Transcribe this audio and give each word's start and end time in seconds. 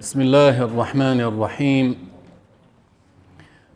بسم 0.00 0.20
الله 0.20 0.62
الرحمن 0.62 1.20
الرحيم. 1.20 1.96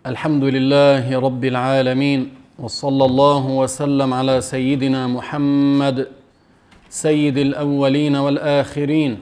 الحمد 0.07 0.45
لله 0.45 1.19
رب 1.19 1.45
العالمين 1.45 2.29
وصلى 2.59 3.05
الله 3.05 3.47
وسلم 3.47 4.15
على 4.15 4.41
سيدنا 4.41 5.07
محمد 5.07 6.09
سيد 6.91 7.39
الأولين 7.39 8.17
والآخرين 8.17 9.19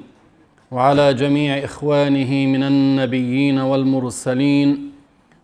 وعلى 0.70 1.14
جميع 1.14 1.64
إخوانه 1.64 2.46
من 2.46 2.62
النبيين 2.62 3.58
والمرسلين 3.58 4.90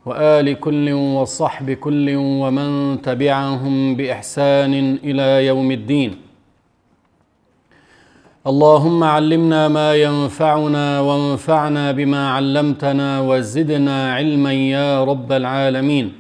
وآل 0.07 0.61
كل 0.61 0.93
وصحب 0.93 1.71
كل 1.71 2.17
ومن 2.17 3.03
تبعهم 3.03 3.97
بإحسان 3.97 4.99
إلى 5.05 5.47
يوم 5.47 5.71
الدين. 5.71 6.24
اللهم 8.47 9.05
علمنا 9.05 9.69
ما 9.69 9.95
ينفعنا 9.95 11.01
وانفعنا 11.01 11.93
بما 11.93 12.31
علمتنا 12.31 13.21
وزدنا 13.21 14.15
علما 14.15 14.53
يا 14.53 15.05
رب 15.05 15.33
العالمين 15.33 16.13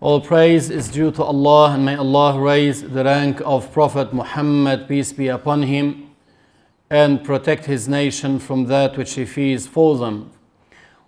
All 0.00 0.18
praise 0.22 0.70
is 0.70 0.88
due 0.88 1.10
to 1.10 1.22
Allah 1.22 1.72
and 1.74 1.84
may 1.84 1.94
Allah 1.94 2.40
raise 2.40 2.80
the 2.80 3.04
rank 3.04 3.42
of 3.44 3.70
Prophet 3.70 4.14
Muhammad 4.14 4.88
peace 4.88 5.12
be 5.12 5.28
upon 5.28 5.64
him 5.64 6.08
and 6.88 7.22
protect 7.22 7.66
his 7.66 7.86
nation 7.86 8.38
from 8.38 8.64
that 8.64 8.96
which 8.96 9.12
he 9.12 9.26
fears 9.26 9.66
for 9.66 9.98
them. 9.98 10.30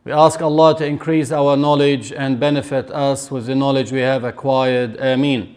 We 0.05 0.13
ask 0.13 0.43
Allah 0.43 0.77
to 0.77 0.85
increase 0.85 1.33
our 1.33 1.57
knowledge 1.57 2.13
and 2.13 2.39
benefit 2.39 2.91
us 2.91 3.31
with 3.31 3.47
the 3.47 3.55
knowledge 3.55 3.93
we 3.93 4.01
have 4.01 4.25
acquired. 4.25 4.99
Ameen. 5.01 5.57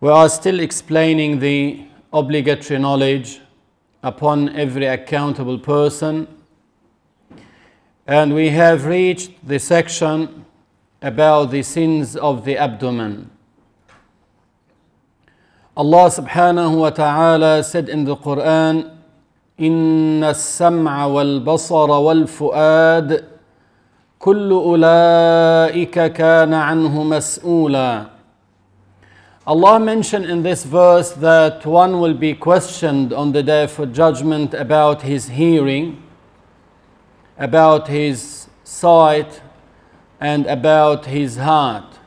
We 0.00 0.10
are 0.10 0.28
still 0.28 0.60
explaining 0.60 1.40
the 1.40 1.86
obligatory 2.12 2.78
knowledge 2.78 3.40
upon 4.02 4.50
every 4.56 4.86
accountable 4.86 5.58
person, 5.58 6.28
and 8.06 8.34
we 8.34 8.50
have 8.50 8.84
reached 8.84 9.30
the 9.46 9.58
section 9.58 10.44
about 11.00 11.50
the 11.50 11.62
sins 11.62 12.16
of 12.16 12.44
the 12.44 12.56
abdomen. 12.56 13.30
Allah 15.76 16.06
subhanahu 16.10 16.78
wa 16.78 16.90
ta'ala 16.90 17.64
said 17.64 17.88
in 17.88 18.04
the 18.04 18.16
Quran, 18.16 18.90
إن 19.60 20.24
السمع 20.24 21.04
والبصر 21.06 21.90
والفؤاد 21.90 23.24
كل 24.18 24.50
أولئك 24.50 26.12
كان 26.12 26.54
عنه 26.54 27.02
مسؤولا 27.02 28.06
Allah 29.49 29.79
mentioned 29.79 30.25
in 30.25 30.43
this 30.43 30.63
verse 30.63 31.09
that 31.13 31.65
one 31.65 31.99
will 31.99 32.13
be 32.13 32.35
questioned 32.35 33.11
on 33.11 33.31
the 33.31 33.41
day 33.41 33.65
for 33.65 33.87
judgment 33.87 34.53
about 34.53 35.01
his 35.01 35.29
hearing, 35.29 36.03
about 37.35 37.87
his 37.87 38.47
sight, 38.63 39.41
and 40.19 40.45
about 40.45 41.07
his 41.07 41.37
heart. 41.37 41.97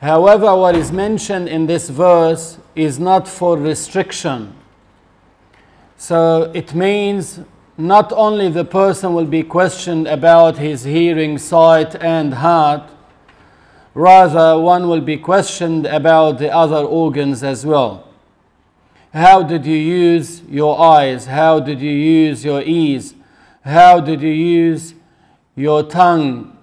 However, 0.00 0.56
what 0.56 0.76
is 0.76 0.90
mentioned 0.90 1.46
in 1.46 1.66
this 1.66 1.90
verse 1.90 2.56
is 2.74 2.98
not 2.98 3.28
for 3.28 3.58
restriction. 3.58 4.54
So 5.98 6.50
it 6.54 6.74
means 6.74 7.40
not 7.76 8.14
only 8.14 8.48
the 8.48 8.64
person 8.64 9.12
will 9.12 9.26
be 9.26 9.42
questioned 9.42 10.08
about 10.08 10.56
his 10.56 10.84
hearing, 10.84 11.36
sight, 11.36 11.96
and 11.96 12.32
heart, 12.32 12.90
rather, 13.94 14.58
one 14.58 14.88
will 14.88 15.00
be 15.00 15.16
questioned 15.16 15.86
about 15.86 16.38
the 16.38 16.54
other 16.54 16.84
organs 16.84 17.42
as 17.42 17.64
well. 17.66 18.08
How 19.12 19.42
did 19.42 19.66
you 19.66 19.76
use 19.76 20.42
your 20.42 20.80
eyes? 20.80 21.26
How 21.26 21.58
did 21.58 21.80
you 21.80 21.90
use 21.90 22.44
your 22.44 22.62
ears? 22.62 23.14
How 23.64 24.00
did 24.00 24.22
you 24.22 24.30
use 24.30 24.94
your 25.56 25.82
tongue? 25.82 26.56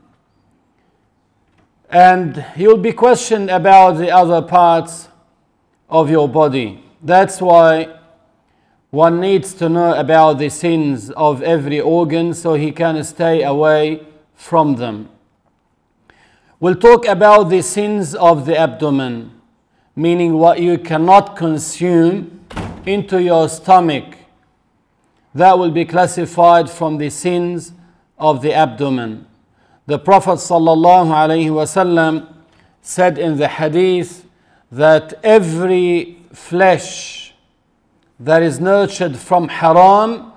And 1.90 2.46
you'll 2.56 2.78
be 2.78 2.94
questioned 2.94 3.50
about 3.50 3.98
the 3.98 4.12
other 4.12 4.42
parts 4.42 5.10
of 5.90 6.10
your 6.10 6.28
body. 6.28 6.84
That's 7.02 7.42
why 7.42 7.98
one 8.90 9.20
needs 9.20 9.54
to 9.56 9.70
know 9.70 9.94
about 9.94 10.40
the 10.40 10.50
sins 10.50 11.12
of 11.12 11.42
every 11.44 11.80
organ 11.80 12.34
so 12.34 12.54
he 12.54 12.72
can 12.72 13.04
stay 13.04 13.44
away 13.44 14.06
from 14.34 14.76
them. 14.76 15.10
We'll 16.60 16.74
talk 16.76 17.06
about 17.06 17.50
the 17.50 17.62
sins 17.62 18.16
of 18.16 18.48
the 18.48 18.58
abdomen, 18.58 19.32
meaning 19.96 20.34
what 20.40 20.60
you 20.60 20.80
cannot 20.80 21.36
consume 21.36 22.48
into 22.84 23.22
your 23.22 23.48
stomach. 23.48 24.16
That 25.36 25.60
will 25.60 25.70
be 25.70 25.86
classified 25.86 26.68
from 26.68 26.98
the 26.98 27.12
sins 27.12 27.74
of 28.18 28.42
the 28.42 28.54
abdomen. 28.56 29.28
The 29.86 30.00
Prophet 30.00 30.40
ﷺ 30.40 32.34
said 32.82 33.20
in 33.20 33.38
the 33.38 33.50
hadith 33.50 34.26
that 34.72 35.14
every 35.24 36.18
flesh 36.34 37.36
that 38.20 38.42
is 38.42 38.60
nurtured 38.60 39.16
from 39.16 39.48
haram, 39.50 40.32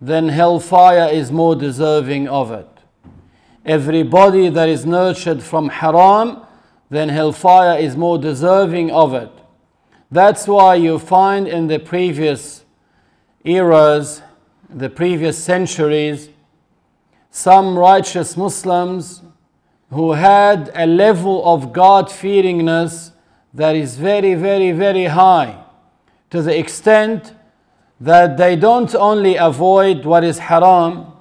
then 0.00 0.30
hellfire 0.30 1.08
is 1.12 1.30
more 1.30 1.54
deserving 1.54 2.26
of 2.26 2.50
it. 2.50 2.69
Every 3.64 4.02
body 4.02 4.48
that 4.48 4.68
is 4.68 4.86
nurtured 4.86 5.42
from 5.42 5.68
haram, 5.68 6.42
then 6.88 7.08
hellfire 7.08 7.78
is 7.78 7.96
more 7.96 8.18
deserving 8.18 8.90
of 8.90 9.14
it. 9.14 9.30
That's 10.10 10.48
why 10.48 10.74
you 10.74 10.98
find 10.98 11.46
in 11.46 11.68
the 11.68 11.78
previous 11.78 12.64
eras, 13.44 14.22
the 14.68 14.90
previous 14.90 15.42
centuries, 15.42 16.30
some 17.30 17.78
righteous 17.78 18.36
Muslims 18.36 19.22
who 19.90 20.12
had 20.12 20.70
a 20.74 20.86
level 20.86 21.44
of 21.44 21.72
God 21.72 22.06
fearingness 22.06 23.12
that 23.54 23.76
is 23.76 23.96
very, 23.96 24.34
very, 24.34 24.72
very 24.72 25.06
high 25.06 25.64
to 26.30 26.42
the 26.42 26.56
extent 26.56 27.34
that 28.00 28.36
they 28.36 28.56
don't 28.56 28.94
only 28.94 29.36
avoid 29.36 30.04
what 30.04 30.24
is 30.24 30.38
haram, 30.38 31.12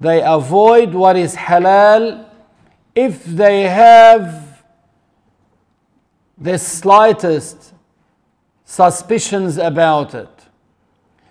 they 0.00 0.22
avoid 0.22 0.94
what 0.94 1.16
is 1.16 1.36
halal 1.36 2.26
if 2.94 3.24
they 3.24 3.64
have 3.64 4.64
the 6.38 6.58
slightest 6.58 7.74
suspicions 8.64 9.58
about 9.58 10.14
it. 10.14 10.28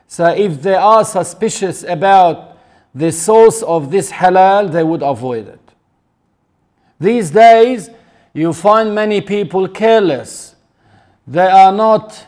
So 0.08 0.28
if 0.28 0.62
they 0.62 0.76
are 0.76 1.04
suspicious 1.04 1.84
about 1.84 2.58
the 2.94 3.12
source 3.12 3.64
of 3.64 3.90
this 3.92 4.12
halal, 4.12 4.72
they 4.72 4.84
would 4.84 5.02
avoid 5.02 5.48
it. 5.48 5.60
These 7.00 7.32
days, 7.32 7.90
you 8.34 8.54
find 8.54 8.94
many 8.94 9.22
people 9.22 9.68
careless. 9.68 10.56
They 11.26 11.48
are 11.48 11.72
not 11.72 12.28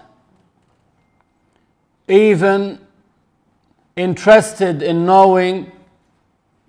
even 2.07 2.79
interested 3.95 4.81
in 4.81 5.05
knowing 5.05 5.71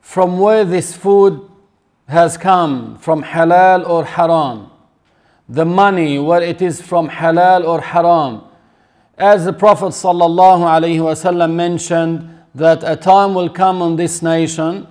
from 0.03 0.39
where 0.39 0.65
this 0.65 0.95
food 0.95 1.49
has 2.09 2.37
come, 2.37 2.99
from 2.99 3.23
halal 3.23 3.89
or 3.89 4.05
haram. 4.05 4.71
The 5.49 5.65
money, 5.65 6.19
where 6.19 6.43
it 6.43 6.61
is 6.61 6.83
from 6.83 7.09
halal 7.09 7.67
or 7.67 7.81
haram. 7.81 8.43
As 9.17 9.47
the 9.47 9.53
Prophet 9.53 9.87
ﷺ 9.87 11.55
mentioned, 11.55 12.29
that 12.55 12.83
a 12.85 12.97
time 12.97 13.33
will 13.35 13.49
come 13.49 13.81
on 13.81 13.97
this 13.97 14.21
nation 14.21 14.87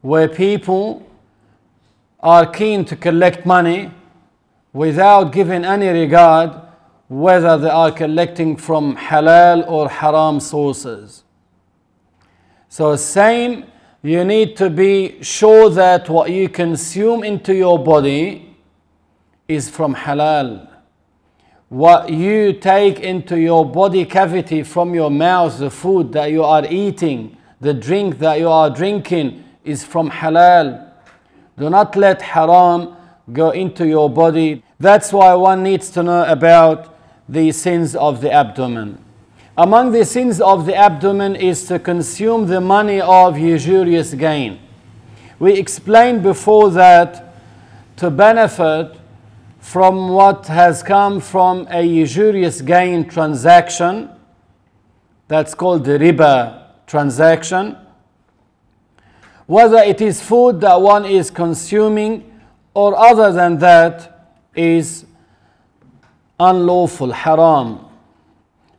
where 0.00 0.28
people 0.28 1.06
are 2.20 2.44
keen 2.44 2.84
to 2.86 2.96
collect 2.96 3.46
money 3.46 3.92
without 4.72 5.32
giving 5.32 5.64
any 5.64 5.86
regard 5.88 6.50
whether 7.08 7.56
they 7.56 7.70
are 7.70 7.92
collecting 7.92 8.56
from 8.56 8.96
halal 8.96 9.66
or 9.68 9.88
haram 9.88 10.40
sources. 10.40 11.22
So, 12.68 12.96
same, 12.96 13.64
you 14.02 14.24
need 14.24 14.56
to 14.56 14.70
be 14.70 15.22
sure 15.22 15.70
that 15.70 16.08
what 16.08 16.30
you 16.30 16.48
consume 16.48 17.24
into 17.24 17.54
your 17.54 17.82
body 17.82 18.56
is 19.48 19.68
from 19.68 19.94
halal. 19.94 20.68
What 21.68 22.10
you 22.10 22.52
take 22.52 23.00
into 23.00 23.38
your 23.38 23.68
body 23.68 24.04
cavity 24.04 24.62
from 24.62 24.94
your 24.94 25.10
mouth, 25.10 25.58
the 25.58 25.70
food 25.70 26.12
that 26.12 26.30
you 26.30 26.44
are 26.44 26.64
eating, 26.70 27.36
the 27.60 27.74
drink 27.74 28.18
that 28.20 28.38
you 28.38 28.48
are 28.48 28.70
drinking 28.70 29.44
is 29.64 29.84
from 29.84 30.10
halal. 30.10 30.92
Do 31.58 31.68
not 31.68 31.96
let 31.96 32.22
haram 32.22 32.94
go 33.32 33.50
into 33.50 33.86
your 33.86 34.08
body. 34.08 34.62
That's 34.78 35.12
why 35.12 35.34
one 35.34 35.64
needs 35.64 35.90
to 35.90 36.02
know 36.04 36.24
about 36.24 36.96
the 37.28 37.50
sins 37.50 37.96
of 37.96 38.20
the 38.20 38.32
abdomen. 38.32 39.04
Among 39.58 39.90
the 39.90 40.04
sins 40.04 40.40
of 40.40 40.66
the 40.66 40.76
abdomen 40.76 41.34
is 41.34 41.66
to 41.66 41.80
consume 41.80 42.46
the 42.46 42.60
money 42.60 43.00
of 43.00 43.36
usurious 43.36 44.14
gain. 44.14 44.60
We 45.40 45.54
explained 45.54 46.22
before 46.22 46.70
that 46.70 47.34
to 47.96 48.08
benefit 48.08 48.96
from 49.58 50.10
what 50.10 50.46
has 50.46 50.84
come 50.84 51.18
from 51.18 51.66
a 51.70 51.82
usurious 51.82 52.60
gain 52.60 53.08
transaction, 53.08 54.10
That's 55.26 55.54
called 55.54 55.84
the 55.84 55.98
riba 55.98 56.62
transaction. 56.86 57.76
Whether 59.46 59.78
it 59.78 60.00
is 60.00 60.22
food 60.22 60.60
that 60.60 60.80
one 60.80 61.04
is 61.04 61.32
consuming 61.32 62.40
or 62.74 62.96
other 62.96 63.32
than 63.32 63.58
that 63.58 64.30
is 64.54 65.04
unlawful, 66.38 67.10
haram. 67.10 67.87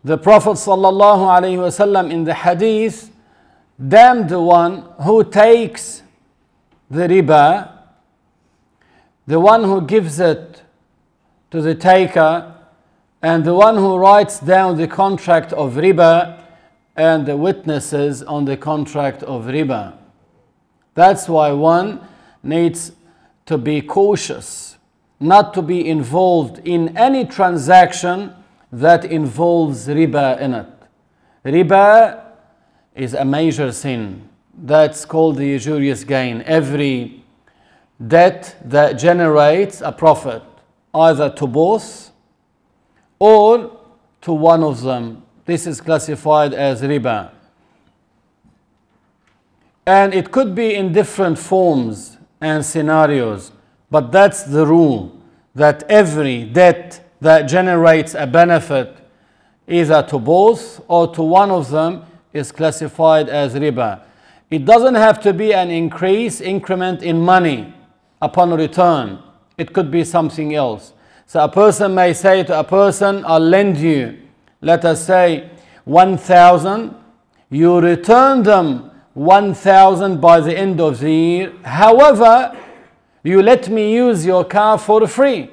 The 0.01 0.17
Prophet 0.17 0.51
ﷺ 0.51 2.11
in 2.11 2.23
the 2.23 2.33
hadith 2.33 3.11
damned 3.85 4.29
the 4.29 4.39
one 4.39 4.85
who 5.01 5.25
takes 5.25 6.03
the 6.89 7.01
riba, 7.01 7.69
the 9.27 9.41
one 9.41 9.65
who 9.65 9.81
gives 9.81 10.21
it 10.21 10.63
to 11.51 11.61
the 11.61 11.75
taker, 11.75 12.55
and 13.21 13.43
the 13.43 13.53
one 13.53 13.75
who 13.75 13.97
writes 13.97 14.39
down 14.39 14.77
the 14.77 14.87
contract 14.87 15.51
of 15.51 15.73
riba 15.73 16.43
and 16.95 17.25
the 17.25 17.35
witnesses 17.35 18.23
on 18.23 18.45
the 18.45 18.55
contract 18.55 19.21
of 19.23 19.45
riba. 19.45 19.97
That's 20.95 21.27
why 21.27 21.51
one 21.51 21.99
needs 22.41 22.93
to 23.47 23.57
be 23.57 23.81
cautious, 23.81 24.77
not 25.19 25.53
to 25.55 25.61
be 25.61 25.85
involved 25.85 26.65
in 26.65 26.95
any 26.97 27.25
transaction 27.25 28.33
that 28.71 29.05
involves 29.05 29.87
riba 29.87 30.39
in 30.39 30.53
it. 30.53 30.67
Riba 31.45 32.23
is 32.95 33.13
a 33.13 33.25
major 33.25 33.71
sin. 33.71 34.27
That's 34.53 35.05
called 35.05 35.37
the 35.37 35.45
usurious 35.45 36.03
gain. 36.03 36.41
Every 36.45 37.23
debt 38.05 38.55
that 38.65 38.93
generates 38.93 39.81
a 39.81 39.91
profit, 39.91 40.43
either 40.93 41.29
to 41.31 41.47
both 41.47 42.11
or 43.17 43.77
to 44.21 44.33
one 44.33 44.63
of 44.63 44.81
them. 44.81 45.23
This 45.45 45.65
is 45.65 45.81
classified 45.81 46.53
as 46.53 46.81
riba. 46.81 47.31
And 49.85 50.13
it 50.13 50.31
could 50.31 50.53
be 50.53 50.75
in 50.75 50.93
different 50.93 51.39
forms 51.39 52.17
and 52.39 52.63
scenarios, 52.63 53.51
but 53.89 54.11
that's 54.11 54.43
the 54.43 54.65
rule 54.65 55.19
that 55.55 55.83
every 55.89 56.45
debt 56.45 57.08
that 57.21 57.43
generates 57.43 58.13
a 58.15 58.25
benefit 58.25 58.95
either 59.67 60.01
to 60.03 60.17
both 60.17 60.83
or 60.87 61.13
to 61.13 61.21
one 61.21 61.51
of 61.51 61.69
them 61.69 62.03
is 62.33 62.51
classified 62.51 63.29
as 63.29 63.53
riba. 63.53 64.01
It 64.49 64.65
doesn't 64.65 64.95
have 64.95 65.21
to 65.21 65.33
be 65.33 65.53
an 65.53 65.69
increase, 65.69 66.41
increment 66.41 67.03
in 67.03 67.19
money 67.21 67.73
upon 68.21 68.51
return. 68.53 69.19
It 69.57 69.73
could 69.73 69.91
be 69.91 70.03
something 70.03 70.55
else. 70.55 70.93
So 71.27 71.43
a 71.43 71.49
person 71.49 71.93
may 71.93 72.13
say 72.13 72.43
to 72.43 72.59
a 72.59 72.63
person, 72.63 73.23
I'll 73.25 73.39
lend 73.39 73.77
you, 73.77 74.17
let 74.61 74.85
us 74.85 75.05
say, 75.05 75.51
1,000. 75.85 76.95
You 77.51 77.79
return 77.79 78.43
them 78.43 78.89
1,000 79.13 80.19
by 80.19 80.39
the 80.39 80.57
end 80.57 80.81
of 80.81 80.99
the 80.99 81.11
year. 81.11 81.53
However, 81.63 82.57
you 83.23 83.43
let 83.43 83.69
me 83.69 83.93
use 83.93 84.25
your 84.25 84.45
car 84.45 84.77
for 84.77 85.05
free. 85.07 85.51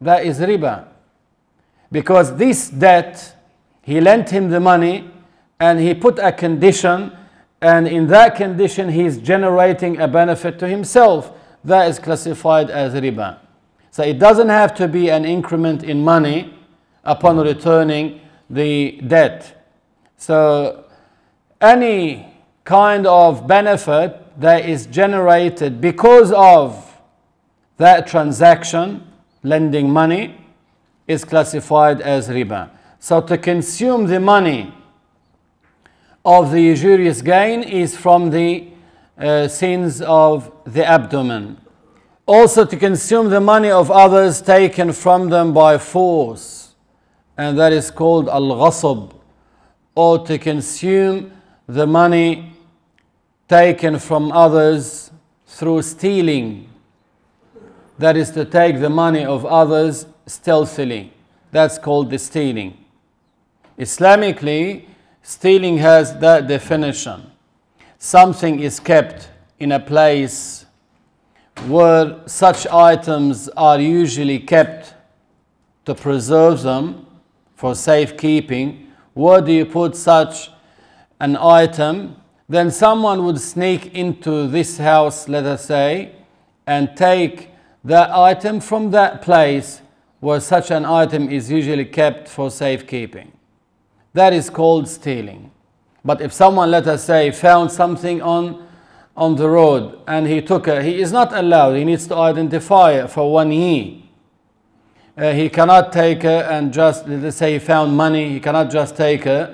That 0.00 0.26
is 0.26 0.40
riba. 0.40 0.86
Because 1.96 2.36
this 2.36 2.68
debt, 2.68 3.34
he 3.80 4.02
lent 4.02 4.28
him 4.28 4.50
the 4.50 4.60
money 4.60 5.10
and 5.58 5.80
he 5.80 5.94
put 5.94 6.18
a 6.18 6.30
condition, 6.30 7.10
and 7.62 7.88
in 7.88 8.06
that 8.08 8.36
condition, 8.36 8.90
he 8.90 9.06
is 9.06 9.16
generating 9.16 9.98
a 9.98 10.06
benefit 10.06 10.58
to 10.58 10.68
himself. 10.68 11.32
That 11.64 11.88
is 11.88 11.98
classified 11.98 12.68
as 12.68 12.92
riba. 12.92 13.38
So 13.90 14.02
it 14.02 14.18
doesn't 14.18 14.50
have 14.50 14.74
to 14.74 14.88
be 14.88 15.08
an 15.08 15.24
increment 15.24 15.84
in 15.84 16.04
money 16.04 16.52
upon 17.02 17.38
returning 17.38 18.20
the 18.50 19.00
debt. 19.06 19.66
So 20.18 20.84
any 21.62 22.30
kind 22.64 23.06
of 23.06 23.46
benefit 23.46 24.38
that 24.38 24.68
is 24.68 24.84
generated 24.84 25.80
because 25.80 26.30
of 26.30 27.00
that 27.78 28.06
transaction, 28.06 29.10
lending 29.42 29.90
money, 29.90 30.42
is 31.06 31.24
classified 31.24 32.00
as 32.00 32.28
riba. 32.28 32.70
So 32.98 33.20
to 33.20 33.38
consume 33.38 34.06
the 34.06 34.20
money 34.20 34.72
of 36.24 36.50
the 36.50 36.60
usurious 36.60 37.22
gain 37.22 37.62
is 37.62 37.96
from 37.96 38.30
the 38.30 38.68
uh, 39.16 39.48
sins 39.48 40.02
of 40.02 40.50
the 40.64 40.84
abdomen. 40.84 41.58
Also 42.26 42.64
to 42.64 42.76
consume 42.76 43.30
the 43.30 43.40
money 43.40 43.70
of 43.70 43.90
others 43.90 44.42
taken 44.42 44.92
from 44.92 45.30
them 45.30 45.54
by 45.54 45.78
force, 45.78 46.74
and 47.36 47.56
that 47.56 47.72
is 47.72 47.90
called 47.90 48.28
al-ghasab, 48.28 49.14
or 49.94 50.26
to 50.26 50.36
consume 50.36 51.30
the 51.68 51.86
money 51.86 52.52
taken 53.48 53.98
from 53.98 54.32
others 54.32 55.12
through 55.46 55.82
stealing. 55.82 56.68
That 57.98 58.16
is 58.16 58.32
to 58.32 58.44
take 58.44 58.80
the 58.80 58.90
money 58.90 59.24
of 59.24 59.46
others 59.46 60.06
stealthily. 60.26 61.12
That's 61.52 61.78
called 61.78 62.10
the 62.10 62.18
stealing. 62.18 62.76
Islamically, 63.78 64.86
stealing 65.22 65.78
has 65.78 66.18
that 66.18 66.46
definition. 66.48 67.30
Something 67.98 68.60
is 68.60 68.80
kept 68.80 69.30
in 69.58 69.72
a 69.72 69.80
place 69.80 70.66
where 71.66 72.20
such 72.26 72.66
items 72.66 73.48
are 73.56 73.80
usually 73.80 74.38
kept 74.38 74.94
to 75.86 75.94
preserve 75.94 76.62
them 76.62 77.06
for 77.54 77.74
safekeeping. 77.74 78.88
Where 79.14 79.40
do 79.40 79.52
you 79.52 79.64
put 79.64 79.96
such 79.96 80.50
an 81.20 81.36
item? 81.36 82.16
Then 82.48 82.70
someone 82.70 83.24
would 83.24 83.40
sneak 83.40 83.94
into 83.94 84.46
this 84.46 84.78
house, 84.78 85.28
let 85.28 85.44
us 85.44 85.64
say, 85.64 86.12
and 86.66 86.94
take 86.96 87.50
that 87.84 88.10
item 88.10 88.60
from 88.60 88.90
that 88.90 89.22
place 89.22 89.80
where 90.20 90.40
such 90.40 90.70
an 90.70 90.84
item 90.84 91.28
is 91.28 91.50
usually 91.50 91.84
kept 91.84 92.28
for 92.28 92.50
safekeeping. 92.50 93.32
That 94.14 94.32
is 94.32 94.48
called 94.48 94.88
stealing. 94.88 95.50
But 96.04 96.20
if 96.20 96.32
someone, 96.32 96.70
let 96.70 96.86
us 96.86 97.04
say, 97.04 97.30
found 97.30 97.70
something 97.70 98.22
on, 98.22 98.66
on 99.16 99.36
the 99.36 99.48
road 99.50 100.00
and 100.06 100.26
he 100.26 100.40
took 100.40 100.68
it, 100.68 100.84
he 100.84 101.00
is 101.00 101.12
not 101.12 101.32
allowed. 101.32 101.74
He 101.74 101.84
needs 101.84 102.06
to 102.06 102.16
identify 102.16 102.92
it 102.92 103.08
for 103.10 103.32
one 103.32 103.52
year. 103.52 104.02
Uh, 105.18 105.32
he 105.32 105.48
cannot 105.48 105.92
take 105.92 106.24
it 106.24 106.46
and 106.46 106.72
just, 106.72 107.08
let's 107.08 107.36
say 107.36 107.54
he 107.54 107.58
found 107.58 107.96
money, 107.96 108.32
he 108.32 108.40
cannot 108.40 108.70
just 108.70 108.96
take 108.96 109.26
it 109.26 109.50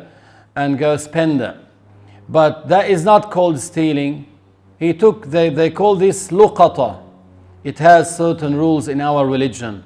and 0.54 0.78
go 0.78 0.96
spend 0.96 1.40
it. 1.40 1.56
But 2.28 2.68
that 2.68 2.90
is 2.90 3.04
not 3.04 3.30
called 3.30 3.58
stealing. 3.58 4.26
He 4.78 4.92
took, 4.92 5.26
they, 5.26 5.48
they 5.48 5.70
call 5.70 5.96
this 5.96 6.28
luqata. 6.28 7.00
It 7.64 7.78
has 7.78 8.16
certain 8.16 8.56
rules 8.56 8.88
in 8.88 9.00
our 9.00 9.26
religion. 9.26 9.84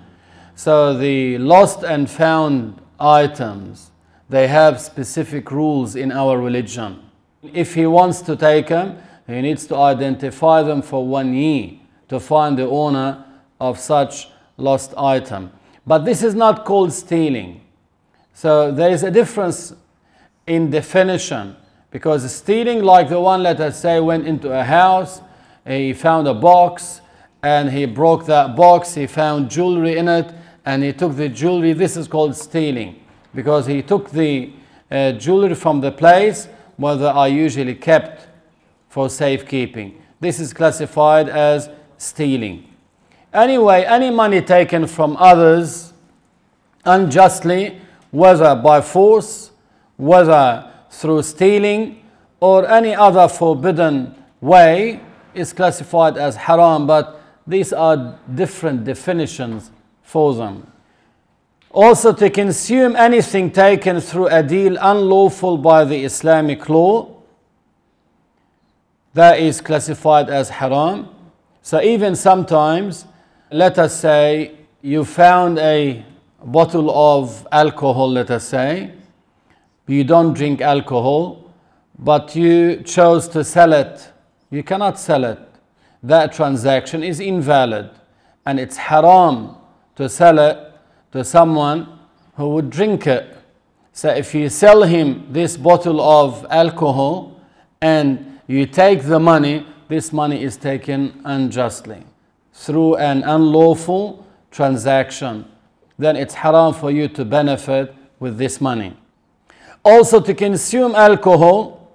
So 0.56 0.96
the 0.96 1.36
lost 1.36 1.82
and 1.82 2.10
found 2.10 2.80
items, 2.98 3.90
they 4.30 4.48
have 4.48 4.80
specific 4.80 5.50
rules 5.50 5.96
in 5.96 6.10
our 6.10 6.38
religion. 6.38 7.02
If 7.52 7.74
he 7.74 7.84
wants 7.84 8.22
to 8.22 8.36
take 8.36 8.68
them, 8.68 8.98
he 9.26 9.42
needs 9.42 9.66
to 9.66 9.76
identify 9.76 10.62
them 10.62 10.80
for 10.80 11.06
one 11.06 11.34
year 11.34 11.72
to 12.08 12.18
find 12.18 12.58
the 12.58 12.66
owner 12.66 13.22
of 13.60 13.78
such 13.78 14.28
lost 14.56 14.94
item. 14.96 15.52
But 15.86 16.06
this 16.06 16.22
is 16.22 16.34
not 16.34 16.64
called 16.64 16.90
stealing. 16.94 17.60
So 18.32 18.72
there 18.72 18.90
is 18.90 19.02
a 19.02 19.10
difference 19.10 19.74
in 20.46 20.70
definition 20.70 21.54
because 21.90 22.34
stealing, 22.34 22.82
like 22.82 23.10
the 23.10 23.20
one, 23.20 23.42
let 23.42 23.60
us 23.60 23.78
say, 23.78 24.00
went 24.00 24.26
into 24.26 24.58
a 24.58 24.64
house, 24.64 25.20
he 25.66 25.92
found 25.92 26.26
a 26.26 26.34
box, 26.34 27.02
and 27.42 27.70
he 27.70 27.84
broke 27.84 28.24
that 28.24 28.56
box, 28.56 28.94
he 28.94 29.06
found 29.06 29.50
jewelry 29.50 29.98
in 29.98 30.08
it, 30.08 30.32
and 30.66 30.82
he 30.82 30.92
took 30.92 31.16
the 31.16 31.28
jewelry. 31.28 31.72
This 31.72 31.96
is 31.96 32.08
called 32.08 32.36
stealing 32.36 33.00
because 33.34 33.66
he 33.66 33.82
took 33.82 34.10
the 34.10 34.52
uh, 34.90 35.12
jewelry 35.12 35.54
from 35.54 35.80
the 35.80 35.92
place 35.92 36.48
where 36.76 36.96
they 36.96 37.06
are 37.06 37.28
usually 37.28 37.74
kept 37.74 38.28
for 38.88 39.08
safekeeping. 39.08 40.02
This 40.20 40.40
is 40.40 40.52
classified 40.52 41.28
as 41.28 41.70
stealing. 41.96 42.68
Anyway, 43.32 43.84
any 43.84 44.10
money 44.10 44.42
taken 44.42 44.86
from 44.86 45.16
others 45.18 45.92
unjustly, 46.84 47.80
whether 48.10 48.54
by 48.56 48.80
force, 48.80 49.50
whether 49.96 50.70
through 50.90 51.22
stealing, 51.22 52.02
or 52.40 52.68
any 52.68 52.94
other 52.94 53.28
forbidden 53.28 54.14
way, 54.40 55.00
is 55.34 55.52
classified 55.52 56.16
as 56.16 56.36
haram, 56.36 56.86
but 56.86 57.20
these 57.46 57.72
are 57.72 58.18
different 58.34 58.84
definitions 58.84 59.70
for 60.06 60.34
them. 60.34 60.64
Also, 61.70 62.12
to 62.12 62.30
consume 62.30 62.94
anything 62.96 63.50
taken 63.50 64.00
through 64.00 64.28
a 64.28 64.42
deal 64.42 64.78
unlawful 64.80 65.58
by 65.58 65.84
the 65.84 66.04
Islamic 66.04 66.68
law, 66.68 67.08
that 69.12 69.40
is 69.40 69.60
classified 69.60 70.30
as 70.30 70.48
haram. 70.48 71.08
So, 71.60 71.82
even 71.82 72.14
sometimes, 72.14 73.04
let 73.50 73.78
us 73.78 74.00
say 74.00 74.54
you 74.80 75.04
found 75.04 75.58
a 75.58 76.04
bottle 76.44 76.88
of 76.90 77.46
alcohol, 77.50 78.08
let 78.10 78.30
us 78.30 78.46
say, 78.46 78.92
you 79.88 80.04
don't 80.04 80.34
drink 80.34 80.60
alcohol, 80.60 81.52
but 81.98 82.36
you 82.36 82.82
chose 82.84 83.26
to 83.28 83.42
sell 83.42 83.72
it, 83.72 84.12
you 84.50 84.62
cannot 84.62 84.98
sell 84.98 85.24
it. 85.24 85.40
That 86.02 86.32
transaction 86.32 87.02
is 87.02 87.18
invalid 87.18 87.90
and 88.44 88.60
it's 88.60 88.76
haram 88.76 89.56
to 89.96 90.08
sell 90.08 90.38
it 90.38 90.58
to 91.12 91.24
someone 91.24 91.98
who 92.36 92.50
would 92.50 92.70
drink 92.70 93.06
it. 93.06 93.36
So 93.92 94.10
if 94.10 94.34
you 94.34 94.48
sell 94.48 94.82
him 94.82 95.26
this 95.32 95.56
bottle 95.56 96.00
of 96.00 96.46
alcohol 96.50 97.40
and 97.80 98.40
you 98.46 98.66
take 98.66 99.02
the 99.02 99.18
money, 99.18 99.66
this 99.88 100.12
money 100.12 100.42
is 100.42 100.56
taken 100.56 101.20
unjustly 101.24 102.04
through 102.52 102.96
an 102.96 103.22
unlawful 103.22 104.26
transaction. 104.50 105.46
Then 105.98 106.16
it's 106.16 106.34
haram 106.34 106.74
for 106.74 106.90
you 106.90 107.08
to 107.08 107.24
benefit 107.24 107.94
with 108.20 108.36
this 108.36 108.60
money. 108.60 108.96
Also, 109.82 110.20
to 110.20 110.34
consume 110.34 110.94
alcohol, 110.94 111.92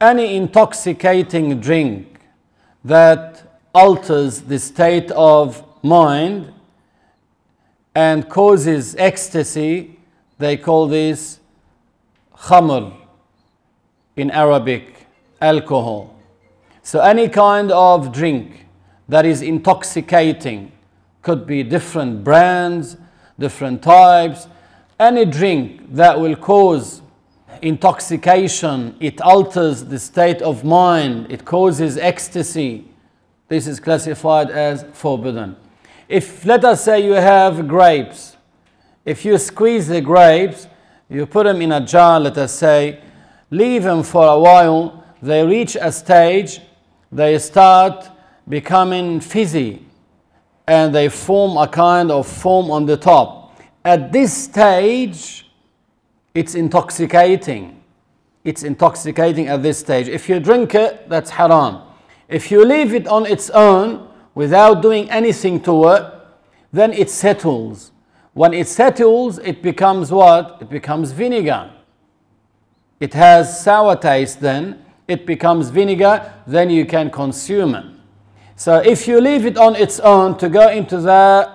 any 0.00 0.36
intoxicating 0.36 1.60
drink 1.60 2.20
that 2.84 3.58
alters 3.74 4.42
the 4.42 4.58
state 4.58 5.10
of 5.10 5.62
mind 5.82 6.52
and 7.96 8.28
causes 8.28 8.94
ecstasy, 8.98 9.98
they 10.36 10.54
call 10.54 10.86
this 10.86 11.40
khamr 12.36 12.94
in 14.16 14.30
Arabic, 14.30 15.06
alcohol. 15.40 16.14
So, 16.82 17.00
any 17.00 17.30
kind 17.30 17.72
of 17.72 18.12
drink 18.12 18.66
that 19.08 19.24
is 19.24 19.40
intoxicating 19.40 20.72
could 21.22 21.46
be 21.46 21.62
different 21.62 22.22
brands, 22.22 22.98
different 23.38 23.82
types. 23.82 24.46
Any 25.00 25.24
drink 25.24 25.94
that 25.94 26.20
will 26.20 26.36
cause 26.36 27.00
intoxication, 27.62 28.94
it 29.00 29.22
alters 29.22 29.84
the 29.84 29.98
state 29.98 30.42
of 30.42 30.64
mind, 30.64 31.32
it 31.32 31.46
causes 31.46 31.96
ecstasy. 31.96 32.84
This 33.48 33.66
is 33.66 33.80
classified 33.80 34.50
as 34.50 34.84
forbidden. 34.92 35.56
If, 36.08 36.44
let 36.44 36.64
us 36.64 36.84
say, 36.84 37.04
you 37.04 37.12
have 37.12 37.66
grapes, 37.66 38.36
if 39.04 39.24
you 39.24 39.38
squeeze 39.38 39.88
the 39.88 40.00
grapes, 40.00 40.68
you 41.08 41.26
put 41.26 41.44
them 41.44 41.62
in 41.62 41.72
a 41.72 41.80
jar, 41.80 42.20
let 42.20 42.38
us 42.38 42.52
say, 42.52 43.00
leave 43.50 43.82
them 43.82 44.02
for 44.02 44.26
a 44.26 44.38
while, 44.38 45.04
they 45.22 45.44
reach 45.44 45.76
a 45.80 45.90
stage, 45.90 46.60
they 47.10 47.38
start 47.38 48.10
becoming 48.48 49.20
fizzy, 49.20 49.84
and 50.66 50.94
they 50.94 51.08
form 51.08 51.56
a 51.56 51.66
kind 51.66 52.10
of 52.10 52.26
foam 52.26 52.70
on 52.70 52.86
the 52.86 52.96
top. 52.96 53.60
At 53.84 54.12
this 54.12 54.36
stage, 54.44 55.48
it's 56.34 56.54
intoxicating. 56.54 57.82
It's 58.44 58.62
intoxicating 58.62 59.48
at 59.48 59.62
this 59.62 59.78
stage. 59.78 60.08
If 60.08 60.28
you 60.28 60.38
drink 60.38 60.74
it, 60.74 61.08
that's 61.08 61.30
haram. 61.30 61.82
If 62.28 62.50
you 62.50 62.64
leave 62.64 62.94
it 62.94 63.06
on 63.06 63.26
its 63.26 63.50
own, 63.50 64.08
without 64.36 64.82
doing 64.82 65.10
anything 65.10 65.58
to 65.62 65.88
it, 65.88 66.12
then 66.70 66.92
it 66.92 67.10
settles. 67.10 67.90
When 68.34 68.52
it 68.52 68.68
settles, 68.68 69.38
it 69.38 69.62
becomes 69.62 70.12
what? 70.12 70.58
It 70.60 70.68
becomes 70.68 71.10
vinegar. 71.10 71.72
It 73.00 73.14
has 73.14 73.64
sour 73.64 73.96
taste 73.96 74.40
then, 74.40 74.84
it 75.08 75.24
becomes 75.24 75.70
vinegar, 75.70 76.34
then 76.46 76.68
you 76.68 76.84
can 76.84 77.10
consume 77.10 77.74
it. 77.74 77.86
So 78.56 78.76
if 78.78 79.08
you 79.08 79.22
leave 79.22 79.46
it 79.46 79.56
on 79.56 79.74
its 79.74 80.00
own 80.00 80.36
to 80.38 80.50
go 80.50 80.68
into 80.68 81.00
the 81.00 81.50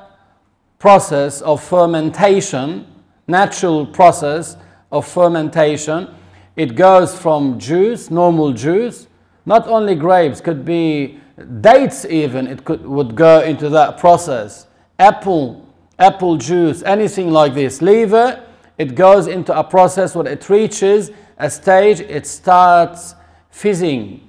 process 0.80 1.42
of 1.42 1.64
fermentation, 1.64 2.88
natural 3.28 3.86
process 3.86 4.58
of 4.92 5.08
fermentation, 5.08 6.08
it 6.56 6.76
goes 6.76 7.16
from 7.16 7.60
juice, 7.60 8.10
normal 8.10 8.54
juice, 8.54 9.06
not 9.46 9.68
only 9.68 9.94
grapes, 9.94 10.42
could 10.42 10.66
be 10.66 11.21
dates 11.62 12.06
even 12.06 12.48
it 12.48 12.64
could 12.66 12.86
would 12.86 13.16
go 13.16 13.42
into 13.42 13.70
that 13.70 13.98
process. 13.98 14.68
Apple 15.00 15.68
apple 15.98 16.38
juice 16.38 16.84
anything 16.84 17.32
like 17.32 17.54
this. 17.54 17.82
It. 17.82 18.40
It 18.78 18.96
goes 18.96 19.28
into 19.28 19.58
a 19.58 19.64
process 19.64 20.16
when 20.16 20.28
it 20.28 20.50
reaches 20.50 21.12
a 21.38 21.50
stage 21.50 22.00
it 22.00 22.26
starts 22.26 23.16
fizzing. 23.50 24.28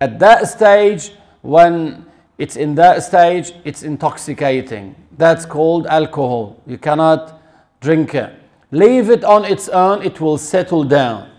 At 0.00 0.18
that 0.18 0.48
stage 0.48 1.12
when 1.40 2.06
it's 2.38 2.56
in 2.56 2.74
that 2.76 3.02
stage 3.02 3.52
it's 3.64 3.82
intoxicating. 3.82 4.94
That's 5.16 5.44
called 5.46 5.86
alcohol. 5.86 6.60
You 6.66 6.78
cannot 6.78 7.40
drink 7.80 8.14
it. 8.14 8.34
Leave 8.70 9.10
it 9.10 9.24
on 9.24 9.44
its 9.44 9.68
own 9.68 10.02
it 10.02 10.20
will 10.20 10.38
settle 10.38 10.84
down. 10.84 11.30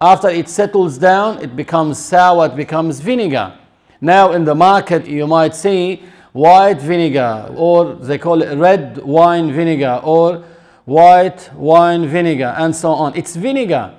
After 0.00 0.28
it 0.28 0.48
settles 0.48 0.98
down 0.98 1.42
it 1.42 1.56
becomes 1.56 1.98
sour 1.98 2.46
it 2.46 2.56
becomes 2.56 3.00
vinegar 3.00 3.57
now 4.00 4.32
in 4.32 4.44
the 4.44 4.54
market 4.54 5.06
you 5.06 5.26
might 5.26 5.54
see 5.54 6.02
white 6.32 6.80
vinegar 6.80 7.52
or 7.56 7.94
they 7.94 8.18
call 8.18 8.42
it 8.42 8.54
red 8.56 8.98
wine 8.98 9.52
vinegar 9.52 10.00
or 10.04 10.44
white 10.84 11.50
wine 11.54 12.06
vinegar 12.06 12.54
and 12.58 12.74
so 12.74 12.92
on. 12.92 13.16
It's 13.16 13.36
vinegar. 13.36 13.94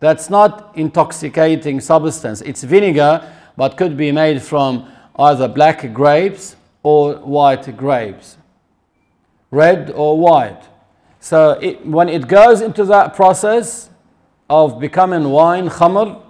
That's 0.00 0.30
not 0.30 0.72
intoxicating 0.74 1.80
substance. 1.80 2.40
It's 2.40 2.62
vinegar 2.62 3.30
but 3.56 3.76
could 3.76 3.96
be 3.96 4.12
made 4.12 4.42
from 4.42 4.90
either 5.16 5.48
black 5.48 5.92
grapes 5.92 6.56
or 6.82 7.14
white 7.14 7.76
grapes. 7.76 8.36
Red 9.50 9.90
or 9.90 10.18
white. 10.18 10.62
So 11.20 11.52
it, 11.52 11.86
when 11.86 12.08
it 12.08 12.28
goes 12.28 12.60
into 12.60 12.84
that 12.86 13.14
process 13.14 13.88
of 14.50 14.78
becoming 14.78 15.30
wine, 15.30 15.68
khamr, 15.68 16.20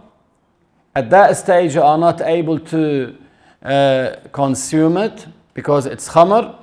at 0.94 1.10
that 1.10 1.36
stage, 1.36 1.74
you 1.74 1.82
are 1.82 1.98
not 1.98 2.20
able 2.20 2.58
to 2.60 3.16
uh, 3.62 4.16
consume 4.32 4.96
it 4.96 5.26
because 5.54 5.86
it's 5.86 6.08
khamr. 6.08 6.56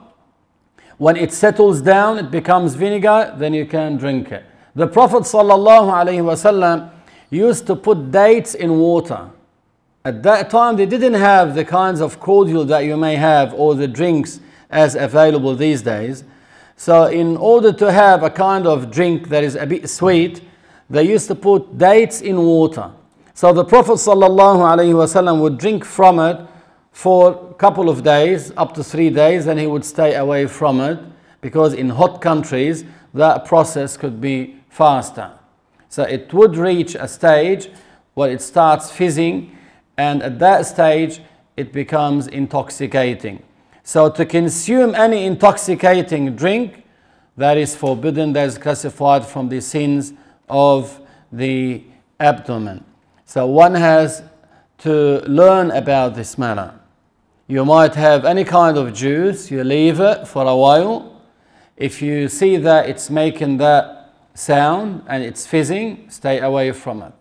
When 0.98 1.18
it 1.18 1.34
settles 1.34 1.82
down, 1.82 2.20
it 2.20 2.32
becomes 2.32 2.76
vinegar, 2.76 3.34
then 3.38 3.54
you 3.54 3.66
can 3.66 3.98
drink 3.98 4.32
it. 4.32 4.46
The 4.76 4.88
Prophet 4.88 5.24
ﷺ 5.24 6.92
used 7.30 7.68
to 7.68 7.76
put 7.76 8.12
dates 8.12 8.54
in 8.54 8.78
water. 8.78 9.30
At 10.06 10.24
that 10.24 10.50
time, 10.50 10.78
they 10.78 10.86
didn't 10.86 11.16
have 11.16 11.56
the 11.56 11.66
kinds 11.66 12.02
of 12.02 12.20
cordial 12.20 12.66
that 12.66 12.86
you 12.86 12.98
may 12.98 13.16
have 13.16 13.54
or 13.54 13.76
the 13.76 13.88
drinks 13.88 14.40
as 14.70 14.96
available 14.96 15.56
these 15.56 15.82
days. 15.82 16.24
So, 16.78 17.06
in 17.06 17.38
order 17.38 17.74
to 17.74 17.92
have 17.92 18.24
a 18.24 18.30
kind 18.30 18.66
of 18.66 18.90
drink 18.90 19.30
that 19.30 19.44
is 19.44 19.56
a 19.56 19.66
bit 19.66 19.90
sweet, 19.90 20.42
they 20.90 21.04
used 21.04 21.28
to 21.28 21.36
put 21.36 21.78
dates 21.78 22.22
in 22.22 22.38
water. 22.38 22.92
So 23.34 23.54
the 23.54 23.64
Prophet 23.64 23.94
ﷺ 23.94 25.42
would 25.42 25.58
drink 25.58 25.86
from 25.86 26.20
it 26.20 26.46
for 26.92 27.52
a 27.52 27.54
couple 27.54 27.90
of 27.90 28.04
days, 28.04 28.52
up 28.58 28.74
to 28.74 28.84
three 28.84 29.10
days, 29.10 29.48
and 29.48 29.60
he 29.60 29.68
would 29.68 29.86
stay 29.86 30.16
away 30.16 30.48
from 30.48 30.82
it 30.82 31.00
because 31.40 31.74
in 31.74 31.90
hot 31.90 32.22
countries 32.22 32.84
that 33.14 33.46
process 33.46 33.98
could 33.98 34.22
be 34.22 34.58
faster. 34.70 35.32
So 35.90 36.04
it 36.04 36.34
would 36.34 36.56
reach 36.56 36.96
a 36.96 37.08
stage 37.08 37.70
where 38.14 38.30
it 38.30 38.42
starts 38.42 38.92
fizzing, 38.92 39.58
and 39.98 40.22
at 40.22 40.40
that 40.40 40.66
stage 40.66 41.22
it 41.58 41.74
becomes 41.74 42.28
intoxicating. 42.28 43.44
So 43.84 44.10
to 44.10 44.26
consume 44.26 44.94
any 44.96 45.26
intoxicating 45.26 46.36
drink, 46.36 46.86
that 47.38 47.58
is 47.58 47.76
forbidden, 47.76 48.34
that 48.34 48.48
is 48.48 48.58
classified 48.58 49.26
from 49.26 49.50
the 49.50 49.62
sins 49.62 50.14
of 50.50 51.00
the 51.32 51.84
abdomen. 52.20 52.86
So 53.32 53.48
one 53.48 53.76
has 53.76 54.24
to 54.80 55.22
learn 55.26 55.72
about 55.72 56.16
this 56.16 56.38
matter. 56.38 56.74
You 57.48 57.64
might 57.64 57.96
have 57.96 58.26
any 58.26 58.44
kind 58.44 58.78
of 58.78 58.94
juice, 58.94 59.50
you 59.50 59.64
leave 59.64 60.02
it 60.02 60.28
for 60.28 60.44
a 60.44 60.54
while. 60.54 61.22
If 61.78 62.02
you 62.02 62.28
see 62.28 62.58
that 62.58 62.90
it's 62.90 63.10
making 63.10 63.56
that 63.60 64.14
sound 64.34 65.06
and 65.08 65.24
it's 65.24 65.48
fizzing, 65.48 66.10
stay 66.10 66.40
away 66.40 66.74
from 66.74 67.04
it. 67.04 67.14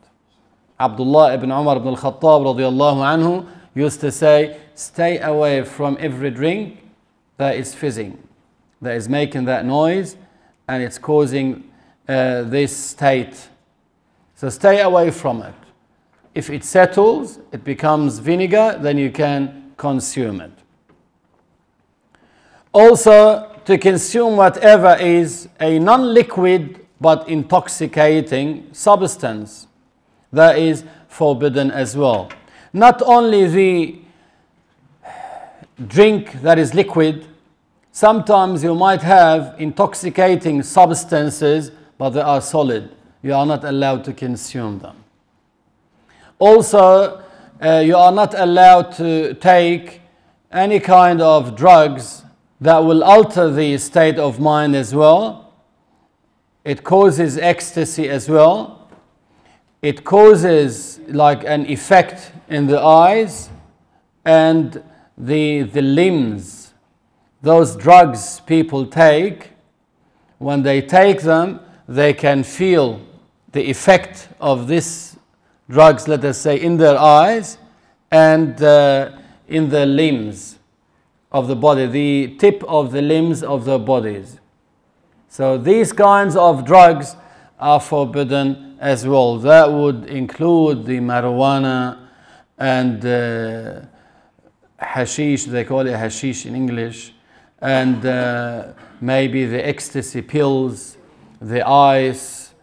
Abdullah 0.81 1.33
ibn 1.35 1.53
Umar 1.53 1.77
ibn 1.77 1.91
al-Khattab 1.91 2.59
anhu 2.59 3.47
used 3.77 4.01
to 4.01 4.11
say, 4.11 4.59
stay 4.75 5.21
away 5.21 5.63
from 5.63 5.97
every 6.01 6.33
drink 6.33 6.81
that 7.37 7.55
is 7.55 7.73
fizzing, 7.73 8.19
that 8.83 8.97
is 8.97 9.09
making 9.09 9.45
that 9.45 9.65
noise 9.65 10.17
and 10.67 10.83
it's 10.83 10.99
causing 10.99 11.71
uh, 12.09 12.43
this 12.43 12.77
state. 12.77 13.49
So 14.35 14.49
stay 14.49 14.81
away 14.81 15.13
from 15.13 15.43
it. 15.43 15.55
If 16.41 16.49
it 16.49 16.65
settles, 16.65 17.39
it 17.53 17.65
becomes 17.65 18.19
vinegar, 18.19 18.79
then 18.81 18.97
you 18.97 19.11
can 19.11 19.75
consume 19.77 20.41
it. 20.41 20.53
Also, 22.73 23.55
to 23.67 23.77
consume 23.77 24.39
whatever 24.39 24.97
is 24.99 25.51
a 25.61 25.79
non 25.79 26.15
liquid 26.15 26.87
but 26.99 27.29
intoxicating 27.29 28.73
substance 28.73 29.67
that 30.33 30.59
is 30.59 30.83
forbidden 31.09 31.71
as 31.71 31.95
well. 31.95 32.31
Not 32.73 33.03
only 33.03 33.47
the 33.47 33.99
drink 35.87 36.41
that 36.41 36.59
is 36.59 36.73
liquid, 36.73 37.27
sometimes 37.93 38.65
you 38.65 38.75
might 38.75 39.03
have 39.03 39.57
intoxicating 39.59 40.63
substances 40.63 41.71
but 41.99 42.11
they 42.11 42.23
are 42.23 42.41
solid. 42.41 42.97
you 43.23 43.35
are 43.35 43.45
not 43.45 43.63
allowed 43.63 44.03
to 44.05 44.15
consume 44.15 44.79
them. 44.79 44.97
Also, 46.41 47.23
uh, 47.63 47.83
you 47.85 47.95
are 47.95 48.11
not 48.11 48.33
allowed 48.33 48.93
to 48.93 49.35
take 49.35 50.01
any 50.51 50.81
kind 50.81 51.21
of 51.21 51.55
drugs 51.55 52.25
that 52.63 52.79
will 52.79 53.05
alter 53.05 53.51
the 53.51 53.77
state 53.77 54.19
of 54.19 54.41
mind 54.41 54.75
as 54.75 54.95
well. 54.95 55.53
It 56.65 56.83
causes 56.83 57.37
ecstasy 57.37 58.09
as 58.09 58.27
well. 58.31 58.89
It 59.83 60.03
causes 60.03 61.01
like 61.09 61.45
an 61.45 61.67
effect 61.67 62.33
in 62.49 62.67
the 62.67 62.81
eyes 62.81 63.51
and 64.25 64.83
the, 65.19 65.63
the 65.65 65.83
limbs. 65.83 66.73
Those 67.43 67.77
drugs 67.77 68.41
people 68.41 68.87
take, 68.87 69.51
when 70.39 70.63
they 70.63 70.81
take 70.81 71.21
them, 71.21 71.61
they 71.87 72.15
can 72.15 72.45
feel 72.45 73.03
the 73.53 73.69
effect 73.69 74.29
of 74.41 74.67
this 74.67 75.10
drugs, 75.71 76.09
let 76.09 76.25
us 76.25 76.39
say, 76.39 76.61
in 76.61 76.77
their 76.77 76.99
eyes 76.99 77.57
and 78.11 78.61
uh, 78.63 79.13
in 79.49 79.71
the 79.71 79.87
limbs 79.87 80.59
of 81.33 81.47
the 81.47 81.57
body, 81.57 81.87
the 81.87 82.37
tip 82.39 82.63
of 82.65 82.91
the 82.91 83.01
limbs 83.01 83.43
of 83.43 83.65
the 83.65 83.79
bodies. 83.79 84.41
So 85.29 85.57
these 85.57 85.93
kinds 85.93 86.35
of 86.35 86.65
drugs 86.65 87.15
are 87.59 87.81
forbidden 87.81 88.77
as 88.81 89.07
well. 89.07 89.37
That 89.39 89.73
would 89.73 90.07
include 90.07 90.87
the 90.87 90.99
marijuana 90.99 92.09
and 92.59 93.05
uh, 93.07 93.83
hashish, 94.79 95.45
they 95.45 95.65
call 95.65 95.87
it 95.87 95.97
hashish 95.97 96.47
in 96.47 96.57
English, 96.57 97.15
and 97.61 98.05
uh, 98.05 98.73
maybe 99.01 99.45
the 99.47 99.67
ecstasy 99.67 100.23
pills, 100.23 100.97
the 101.41 101.67
ice, 101.67 102.55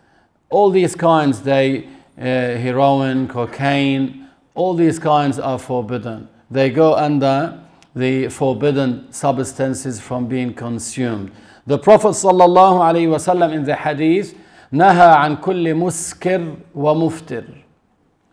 all 0.49 0.69
these 0.69 0.93
kinds, 0.95 1.41
they, 1.41 1.87
heroin, 2.16 3.28
cocaine, 3.28 4.28
all 4.54 4.74
these 4.74 4.98
kinds 4.98 5.38
are 5.38 5.58
forbidden. 5.58 6.28
They 6.50 6.70
go 6.70 6.94
under 6.94 7.60
the 7.94 8.28
forbidden 8.28 9.12
substances 9.12 10.00
from 10.00 10.26
being 10.26 10.54
consumed. 10.54 11.32
The 11.66 11.78
Prophet 11.78 12.08
ﷺ 12.08 13.52
in 13.52 13.64
the 13.64 13.76
hadith, 13.76 14.34
نهى 14.72 15.16
عن 15.16 15.36
كل 15.36 15.74
مسكر 15.74 16.56
ومفتر. 16.74 17.44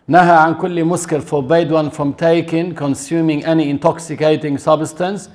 نهى 0.08 0.38
عن 0.38 0.56
كل 0.56 0.84
مسكر 0.84 1.22
forbade 1.22 1.70
one 1.70 1.92
from 1.92 2.14
taking, 2.14 2.74
consuming 2.74 3.46
any 3.46 3.70
intoxicating 3.70 4.58
substance 4.58 5.30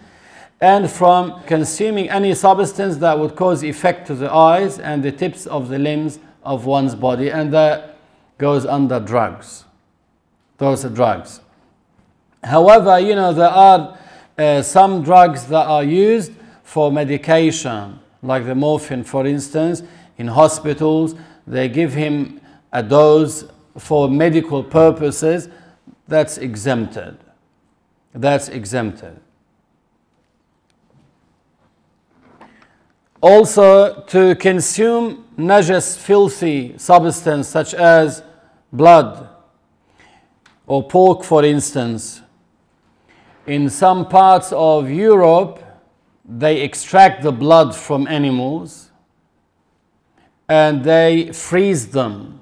and 0.61 0.91
from 0.91 1.43
consuming 1.43 2.09
any 2.09 2.35
substance 2.35 2.97
that 2.97 3.19
would 3.19 3.37
cause 3.37 3.63
effect 3.63 4.07
to 4.07 4.15
the 4.15 4.33
eyes 4.33 4.79
and 4.79 5.03
the 5.03 5.13
tips 5.13 5.47
of 5.47 5.69
the 5.69 5.79
limbs 5.79 6.19
of 6.43 6.65
one's 6.65 6.95
body 6.95 7.31
and 7.31 7.53
that 7.53 7.98
goes 8.40 8.66
under 8.66 9.00
drugs. 9.00 9.66
Those 10.58 10.84
are 10.84 10.90
drugs. 10.90 11.42
However, 12.44 13.00
you 13.00 13.14
know, 13.14 13.34
there 13.34 13.50
are 13.50 14.00
uh, 14.38 14.62
some 14.64 15.04
drugs 15.04 15.46
that 15.48 15.68
are 15.68 15.84
used 15.84 16.32
for 16.64 16.92
medication, 16.92 18.00
like 18.24 18.46
the 18.46 18.56
morphine, 18.56 19.04
for 19.04 19.28
instance, 19.28 19.84
in 20.18 20.28
hospitals. 20.28 21.16
They 21.46 21.68
give 21.68 21.94
him 21.94 22.42
a 22.72 22.82
dose 22.82 23.44
for 23.78 24.10
medical 24.10 24.64
purposes. 24.64 25.50
That's 26.08 26.38
exempted. 26.38 27.18
That's 28.14 28.48
exempted. 28.48 29.20
Also, 33.22 34.02
to 34.04 34.34
consume 34.36 35.26
najas, 35.38 35.98
filthy 35.98 36.78
substance 36.78 37.50
such 37.50 37.74
as 37.74 38.24
blood 38.72 39.30
or 40.68 40.88
pork, 40.88 41.24
for 41.24 41.44
instance, 41.44 42.22
in 43.48 43.70
some 43.70 44.08
parts 44.08 44.52
of 44.54 44.90
Europe, 44.90 45.64
they 46.24 46.62
extract 46.62 47.24
the 47.24 47.32
blood 47.32 47.76
from 47.76 48.08
animals 48.08 48.92
and 50.48 50.84
they 50.84 51.32
freeze 51.32 51.88
them 51.88 52.42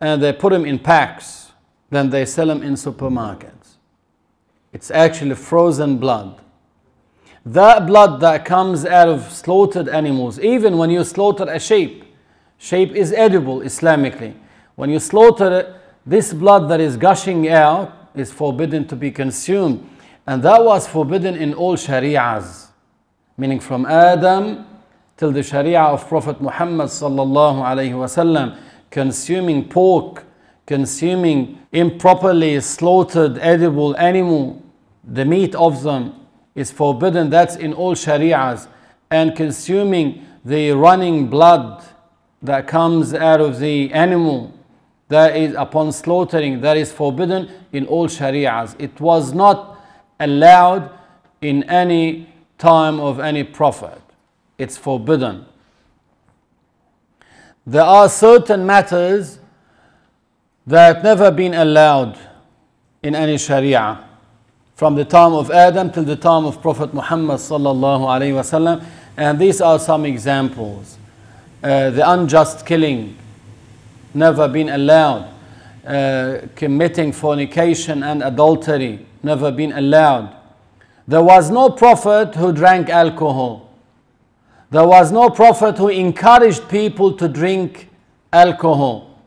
and 0.00 0.22
they 0.22 0.32
put 0.32 0.52
them 0.52 0.64
in 0.64 0.78
packs. 0.78 1.52
Then 1.90 2.10
they 2.10 2.24
sell 2.24 2.46
them 2.46 2.62
in 2.62 2.74
supermarkets. 2.74 3.76
It's 4.72 4.90
actually 4.92 5.34
frozen 5.34 5.98
blood. 5.98 6.40
That 7.44 7.86
blood 7.86 8.20
that 8.20 8.44
comes 8.44 8.84
out 8.84 9.08
of 9.08 9.32
slaughtered 9.32 9.88
animals, 9.88 10.38
even 10.38 10.78
when 10.78 10.90
you 10.90 11.02
slaughter 11.02 11.44
a 11.48 11.58
sheep, 11.58 12.04
sheep 12.58 12.92
is 12.92 13.12
edible 13.12 13.60
Islamically. 13.60 14.34
When 14.80 14.88
you 14.88 14.98
slaughter 14.98 15.58
it, 15.58 15.74
this 16.06 16.32
blood 16.32 16.70
that 16.70 16.80
is 16.80 16.96
gushing 16.96 17.50
out 17.50 17.92
is 18.14 18.32
forbidden 18.32 18.88
to 18.88 18.96
be 18.96 19.10
consumed. 19.10 19.86
And 20.26 20.42
that 20.42 20.64
was 20.64 20.88
forbidden 20.88 21.36
in 21.36 21.52
all 21.52 21.76
shari'ahs, 21.76 22.68
meaning 23.36 23.60
from 23.60 23.84
Adam 23.84 24.64
till 25.18 25.32
the 25.32 25.42
sharia 25.42 25.82
of 25.82 26.08
Prophet 26.08 26.40
Muhammad 26.40 26.88
sallallahu 26.88 27.60
alayhi 27.60 27.92
wasallam, 27.92 28.56
consuming 28.90 29.68
pork, 29.68 30.24
consuming 30.64 31.58
improperly 31.72 32.58
slaughtered 32.62 33.36
edible 33.36 33.94
animal, 33.98 34.62
the 35.04 35.26
meat 35.26 35.54
of 35.56 35.82
them 35.82 36.14
is 36.54 36.70
forbidden. 36.70 37.28
That's 37.28 37.54
in 37.54 37.74
all 37.74 37.94
shari'ahs. 37.94 38.66
And 39.10 39.36
consuming 39.36 40.24
the 40.42 40.70
running 40.70 41.28
blood 41.28 41.84
that 42.40 42.66
comes 42.66 43.12
out 43.12 43.42
of 43.42 43.58
the 43.58 43.92
animal 43.92 44.54
that 45.10 45.36
is 45.36 45.54
upon 45.56 45.90
slaughtering 45.92 46.60
that 46.60 46.76
is 46.76 46.92
forbidden 46.92 47.50
in 47.72 47.84
all 47.86 48.06
shari'ahs. 48.06 48.76
It 48.78 49.00
was 49.00 49.34
not 49.34 49.76
allowed 50.20 50.90
in 51.40 51.64
any 51.64 52.32
time 52.58 53.00
of 53.00 53.18
any 53.18 53.42
prophet. 53.42 54.00
It's 54.56 54.76
forbidden. 54.78 55.46
There 57.66 57.82
are 57.82 58.08
certain 58.08 58.64
matters 58.64 59.40
that 60.66 61.02
never 61.02 61.32
been 61.32 61.54
allowed 61.54 62.16
in 63.02 63.16
any 63.16 63.36
sharia 63.36 64.04
from 64.76 64.94
the 64.94 65.04
time 65.04 65.32
of 65.32 65.50
Adam 65.50 65.90
till 65.90 66.04
the 66.04 66.16
time 66.16 66.44
of 66.44 66.62
Prophet 66.62 66.94
Muhammad 66.94 67.38
sallallahu 67.40 68.06
alaihi 68.06 68.32
wasallam 68.32 68.84
and 69.16 69.38
these 69.38 69.60
are 69.60 69.78
some 69.78 70.06
examples 70.06 70.98
uh, 71.64 71.90
the 71.90 72.08
unjust 72.12 72.64
killing 72.64 73.16
never 74.14 74.48
been 74.48 74.68
allowed. 74.68 75.32
Uh, 75.86 76.42
committing 76.54 77.10
fornication 77.12 78.02
and 78.02 78.22
adultery, 78.22 79.06
never 79.22 79.50
been 79.50 79.72
allowed. 79.72 80.36
There 81.08 81.22
was 81.22 81.50
no 81.50 81.70
prophet 81.70 82.34
who 82.34 82.52
drank 82.52 82.88
alcohol. 82.88 83.70
There 84.70 84.86
was 84.86 85.10
no 85.10 85.30
prophet 85.30 85.78
who 85.78 85.88
encouraged 85.88 86.68
people 86.68 87.16
to 87.16 87.28
drink 87.28 87.88
alcohol. 88.32 89.18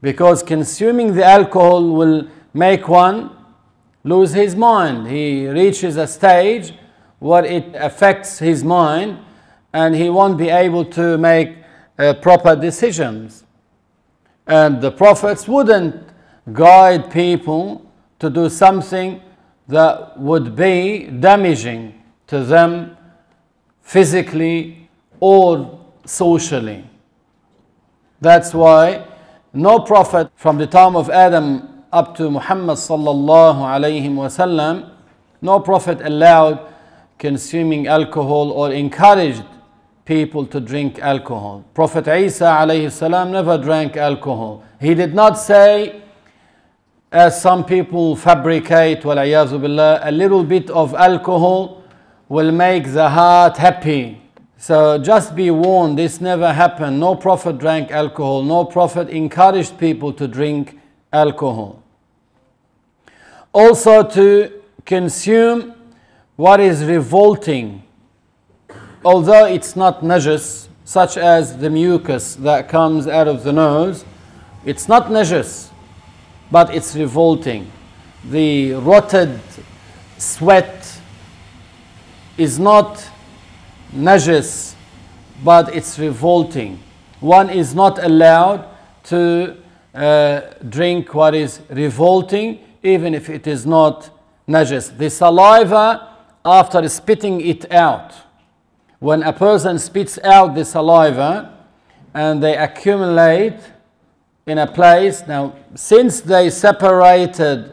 Because 0.00 0.42
consuming 0.42 1.14
the 1.14 1.24
alcohol 1.24 1.84
will 1.90 2.28
make 2.54 2.86
one 2.86 3.30
lose 4.04 4.32
his 4.32 4.54
mind. 4.54 5.08
He 5.08 5.48
reaches 5.48 5.96
a 5.96 6.06
stage 6.06 6.72
where 7.18 7.44
it 7.44 7.74
affects 7.74 8.38
his 8.38 8.62
mind 8.62 9.18
and 9.72 9.94
he 9.94 10.08
won't 10.08 10.38
be 10.38 10.48
able 10.48 10.84
to 10.84 11.18
make 11.18 11.56
uh, 11.98 12.14
proper 12.14 12.54
decisions. 12.54 13.44
And 14.48 14.80
the 14.80 14.90
prophets 14.90 15.46
wouldn't 15.46 15.94
guide 16.52 17.10
people 17.10 17.84
to 18.18 18.30
do 18.30 18.48
something 18.48 19.20
that 19.68 20.18
would 20.18 20.56
be 20.56 21.04
damaging 21.20 22.02
to 22.28 22.42
them 22.42 22.96
physically 23.82 24.88
or 25.20 25.78
socially. 26.06 26.84
That's 28.20 28.54
why 28.54 29.06
no 29.52 29.80
prophet 29.80 30.30
from 30.34 30.56
the 30.56 30.66
time 30.66 30.96
of 30.96 31.10
Adam 31.10 31.84
up 31.92 32.16
to 32.16 32.30
Muhammad 32.30 32.76
sallallahu 32.78 33.60
alayhi 33.60 34.08
wasallam, 34.10 34.90
no 35.42 35.60
prophet 35.60 36.00
allowed 36.02 36.72
consuming 37.18 37.86
alcohol 37.86 38.50
or 38.52 38.72
encouraged 38.72 39.44
people 40.08 40.46
to 40.46 40.58
drink 40.58 40.98
alcohol. 41.00 41.62
Prophet 41.74 42.08
Isa 42.08 42.46
alayhi 42.46 43.30
never 43.30 43.58
drank 43.58 43.94
alcohol. 43.98 44.64
He 44.80 44.94
did 44.94 45.12
not 45.14 45.34
say, 45.34 46.02
as 47.12 47.42
some 47.42 47.62
people 47.62 48.16
fabricate, 48.16 49.02
billah, 49.02 50.00
a 50.02 50.10
little 50.10 50.44
bit 50.44 50.70
of 50.70 50.94
alcohol 50.94 51.84
will 52.30 52.50
make 52.50 52.90
the 52.90 53.10
heart 53.10 53.58
happy. 53.58 54.18
So 54.56 54.96
just 54.96 55.36
be 55.36 55.50
warned, 55.50 55.98
this 55.98 56.22
never 56.22 56.54
happened. 56.54 56.98
No 56.98 57.14
prophet 57.14 57.58
drank 57.58 57.90
alcohol. 57.90 58.42
No 58.42 58.64
prophet 58.64 59.10
encouraged 59.10 59.76
people 59.76 60.14
to 60.14 60.26
drink 60.26 60.80
alcohol. 61.12 61.82
Also 63.52 64.02
to 64.02 64.62
consume 64.86 65.74
what 66.36 66.60
is 66.60 66.82
revolting 66.84 67.82
although 69.04 69.44
it's 69.46 69.76
not 69.76 70.02
najas, 70.02 70.68
such 70.84 71.16
as 71.16 71.58
the 71.58 71.68
mucus 71.68 72.34
that 72.36 72.68
comes 72.68 73.06
out 73.06 73.28
of 73.28 73.44
the 73.44 73.52
nose, 73.52 74.04
it's 74.64 74.88
not 74.88 75.06
najas, 75.06 75.70
but 76.50 76.74
it's 76.74 76.96
revolting. 76.96 77.70
The 78.24 78.72
rotted 78.74 79.38
sweat 80.16 81.00
is 82.36 82.58
not 82.58 83.06
najas, 83.94 84.74
but 85.44 85.74
it's 85.74 85.98
revolting. 85.98 86.80
One 87.20 87.50
is 87.50 87.74
not 87.74 88.02
allowed 88.02 88.68
to 89.04 89.56
uh, 89.94 90.40
drink 90.68 91.14
what 91.14 91.34
is 91.34 91.60
revolting, 91.70 92.60
even 92.82 93.14
if 93.14 93.28
it 93.28 93.46
is 93.46 93.66
not 93.66 94.10
najas. 94.48 94.96
The 94.96 95.10
saliva, 95.10 96.08
after 96.44 96.88
spitting 96.88 97.40
it 97.40 97.70
out, 97.72 98.12
when 99.00 99.22
a 99.22 99.32
person 99.32 99.78
spits 99.78 100.18
out 100.24 100.54
the 100.54 100.64
saliva 100.64 101.66
and 102.14 102.42
they 102.42 102.56
accumulate 102.56 103.58
in 104.46 104.58
a 104.58 104.66
place, 104.66 105.22
now 105.26 105.54
since 105.74 106.20
they 106.20 106.50
separated 106.50 107.72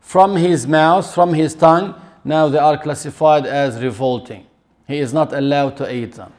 from 0.00 0.36
his 0.36 0.66
mouth, 0.66 1.12
from 1.14 1.32
his 1.32 1.54
tongue, 1.54 1.94
now 2.24 2.48
they 2.48 2.58
are 2.58 2.78
classified 2.78 3.46
as 3.46 3.82
revolting. 3.82 4.46
He 4.86 4.98
is 4.98 5.12
not 5.12 5.32
allowed 5.32 5.76
to 5.78 5.94
eat 5.94 6.12
them. 6.12 6.32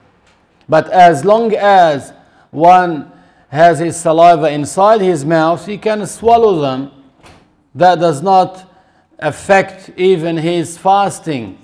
But 0.67 0.89
as 0.89 1.23
long 1.23 1.53
as 1.53 2.13
one 2.51 3.11
has 3.49 3.79
his 3.79 3.95
saliva 3.95 4.49
inside 4.49 5.01
his 5.01 5.23
mouth, 5.23 5.65
he 5.65 5.77
can 5.77 6.05
swallow 6.07 6.59
them. 6.59 6.91
That 7.73 7.99
does 7.99 8.21
not 8.21 8.71
affect 9.19 9.91
even 9.95 10.37
his 10.37 10.77
fasting. 10.77 11.57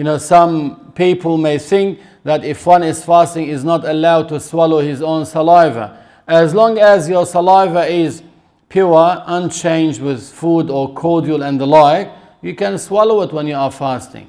You 0.00 0.04
know, 0.04 0.16
some 0.16 0.92
people 0.94 1.36
may 1.36 1.58
think 1.58 2.00
that 2.24 2.42
if 2.42 2.64
one 2.64 2.82
is 2.82 3.04
fasting 3.04 3.48
is 3.48 3.64
not 3.64 3.84
allowed 3.86 4.30
to 4.30 4.40
swallow 4.40 4.80
his 4.80 5.02
own 5.02 5.26
saliva. 5.26 6.02
As 6.26 6.54
long 6.54 6.78
as 6.78 7.06
your 7.06 7.26
saliva 7.26 7.84
is 7.84 8.22
pure, 8.70 9.22
unchanged 9.26 10.00
with 10.00 10.26
food 10.26 10.70
or 10.70 10.94
cordial 10.94 11.42
and 11.42 11.60
the 11.60 11.66
like, 11.66 12.10
you 12.40 12.54
can 12.54 12.78
swallow 12.78 13.20
it 13.20 13.30
when 13.30 13.46
you 13.46 13.54
are 13.54 13.70
fasting. 13.70 14.26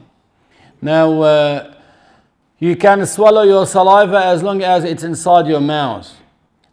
Now, 0.81 1.21
uh, 1.21 1.73
you 2.59 2.75
can 2.75 3.05
swallow 3.05 3.43
your 3.43 3.65
saliva 3.65 4.25
as 4.25 4.43
long 4.43 4.61
as 4.61 4.83
it's 4.83 5.03
inside 5.03 5.47
your 5.47 5.61
mouth. 5.61 6.13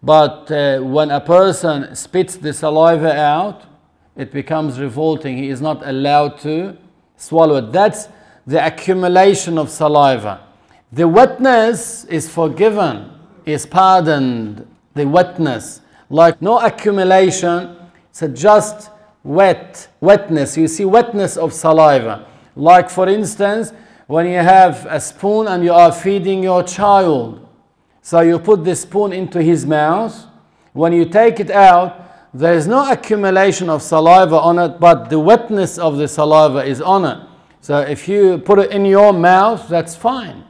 But 0.02 0.50
uh, 0.50 0.80
when 0.80 1.12
a 1.12 1.20
person 1.20 1.94
spits 1.94 2.34
the 2.34 2.52
saliva 2.52 3.16
out, 3.16 3.62
it 4.16 4.32
becomes 4.32 4.80
revolting. 4.80 5.36
He 5.36 5.50
is 5.50 5.60
not 5.60 5.86
allowed 5.86 6.40
to 6.40 6.76
swallow 7.16 7.58
it. 7.58 7.70
That's 7.70 8.08
the 8.48 8.66
accumulation 8.66 9.58
of 9.58 9.68
saliva. 9.68 10.40
The 10.90 11.06
wetness 11.06 12.06
is 12.06 12.30
forgiven, 12.30 13.10
is 13.44 13.66
pardoned. 13.66 14.66
The 14.94 15.06
wetness, 15.06 15.82
like 16.08 16.40
no 16.40 16.58
accumulation, 16.58 17.76
it's 18.08 18.22
just 18.40 18.90
wet, 19.22 19.88
wetness. 20.00 20.56
You 20.56 20.66
see 20.66 20.86
wetness 20.86 21.36
of 21.36 21.52
saliva. 21.52 22.26
Like 22.56 22.88
for 22.88 23.06
instance, 23.06 23.74
when 24.06 24.24
you 24.24 24.38
have 24.38 24.86
a 24.86 24.98
spoon 24.98 25.46
and 25.46 25.62
you 25.62 25.74
are 25.74 25.92
feeding 25.92 26.42
your 26.42 26.62
child. 26.62 27.46
So 28.00 28.20
you 28.20 28.38
put 28.38 28.64
the 28.64 28.74
spoon 28.74 29.12
into 29.12 29.42
his 29.42 29.66
mouth. 29.66 30.24
When 30.72 30.94
you 30.94 31.04
take 31.04 31.38
it 31.38 31.50
out, 31.50 32.32
there 32.32 32.54
is 32.54 32.66
no 32.66 32.90
accumulation 32.90 33.68
of 33.68 33.82
saliva 33.82 34.36
on 34.36 34.58
it, 34.58 34.80
but 34.80 35.10
the 35.10 35.18
wetness 35.18 35.76
of 35.76 35.98
the 35.98 36.08
saliva 36.08 36.64
is 36.64 36.80
on 36.80 37.04
it. 37.04 37.27
So 37.60 37.80
if 37.80 38.08
you 38.08 38.38
put 38.38 38.58
it 38.58 38.70
in 38.70 38.84
your 38.84 39.12
mouth, 39.12 39.68
that's 39.68 39.96
fine. 39.96 40.44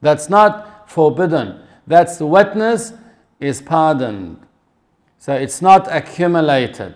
That's 0.00 0.28
not 0.28 0.88
forbidden. 0.88 1.60
That's 1.86 2.16
the 2.18 2.26
wetness 2.26 2.92
is 3.40 3.60
pardoned. 3.60 4.38
So 5.18 5.34
it's 5.34 5.60
not 5.60 5.88
accumulated. 5.90 6.94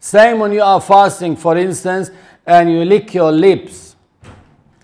Same 0.00 0.38
when 0.40 0.52
you 0.52 0.62
are 0.62 0.80
fasting, 0.80 1.36
for 1.36 1.56
instance, 1.56 2.10
and 2.46 2.70
you 2.70 2.84
lick 2.84 3.14
your 3.14 3.32
lips. 3.32 3.96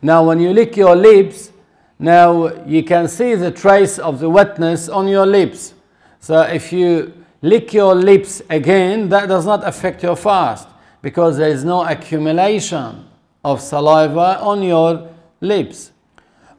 Now, 0.02 0.24
when 0.24 0.38
you 0.38 0.52
lick 0.52 0.76
your 0.76 0.94
lips, 0.94 1.50
now 1.98 2.64
you 2.64 2.82
can 2.82 3.08
see 3.08 3.34
the 3.34 3.50
trace 3.50 3.98
of 3.98 4.20
the 4.20 4.28
wetness 4.28 4.88
on 4.88 5.08
your 5.08 5.26
lips. 5.26 5.74
So 6.20 6.42
if 6.42 6.72
you 6.72 7.24
lick 7.42 7.72
your 7.72 7.94
lips 7.94 8.42
again, 8.50 9.08
that 9.08 9.28
does 9.28 9.46
not 9.46 9.66
affect 9.66 10.02
your 10.02 10.16
fast 10.16 10.68
because 11.04 11.36
there 11.36 11.50
is 11.50 11.66
no 11.66 11.84
accumulation 11.84 13.06
of 13.44 13.60
saliva 13.60 14.40
on 14.40 14.62
your 14.62 15.10
lips. 15.42 15.92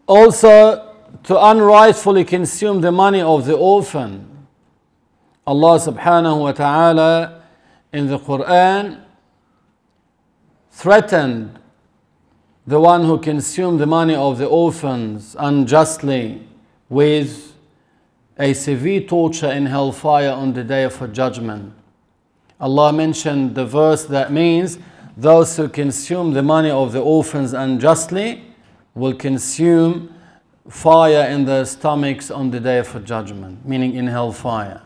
Also, 0.06 0.96
to 1.24 1.46
unrightfully 1.46 2.24
consume 2.24 2.80
the 2.80 2.92
money 2.92 3.22
of 3.22 3.48
the 3.48 3.56
orphan. 3.56 4.46
Allah 5.48 5.80
subhanahu 5.80 6.42
wa 6.42 6.52
ta'ala 6.52 7.42
in 7.92 8.06
the 8.06 8.20
Quran 8.20 9.02
threatened 10.70 11.60
the 12.68 12.80
one 12.80 13.04
who 13.04 13.18
consumed 13.18 13.80
the 13.80 13.88
money 13.88 14.14
of 14.14 14.38
the 14.38 14.46
orphans 14.46 15.36
unjustly 15.40 16.48
with 16.88 17.56
a 18.38 18.54
severe 18.54 19.02
torture 19.02 19.52
in 19.52 19.66
hellfire 19.66 20.30
on 20.30 20.54
the 20.54 20.64
day 20.64 20.84
of 20.84 21.12
judgment. 21.14 21.74
Allah 22.60 22.94
mentioned 22.94 23.56
the 23.56 23.66
verse 23.66 24.06
that 24.06 24.32
means 24.32 24.80
those 25.18 25.56
who 25.58 25.68
consume 25.70 26.34
the 26.34 26.44
money 26.44 26.70
of 26.70 26.92
the 26.92 27.02
orphans 27.02 27.54
unjustly 27.54 28.44
will 28.94 29.14
consume 29.14 30.14
fire 30.70 31.30
in 31.30 31.46
their 31.46 31.66
stomachs 31.66 32.32
on 32.32 32.52
the 32.52 32.60
day 32.60 32.80
of 32.80 33.06
judgment, 33.06 33.66
meaning 33.66 33.96
in 33.96 34.08
hellfire. 34.08 34.82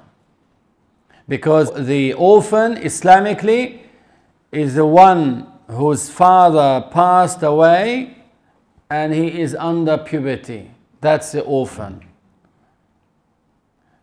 Because 1.28 1.72
the 1.86 2.14
orphan, 2.14 2.76
Islamically, 2.76 3.82
is 4.52 4.76
the 4.76 4.86
one 4.86 5.48
whose 5.68 6.10
father 6.10 6.88
passed 6.92 7.44
away 7.44 8.18
and 8.90 9.14
he 9.14 9.40
is 9.40 9.56
under 9.56 9.98
puberty. 9.98 10.72
That's 11.02 11.32
the 11.32 11.42
orphan. 11.42 12.04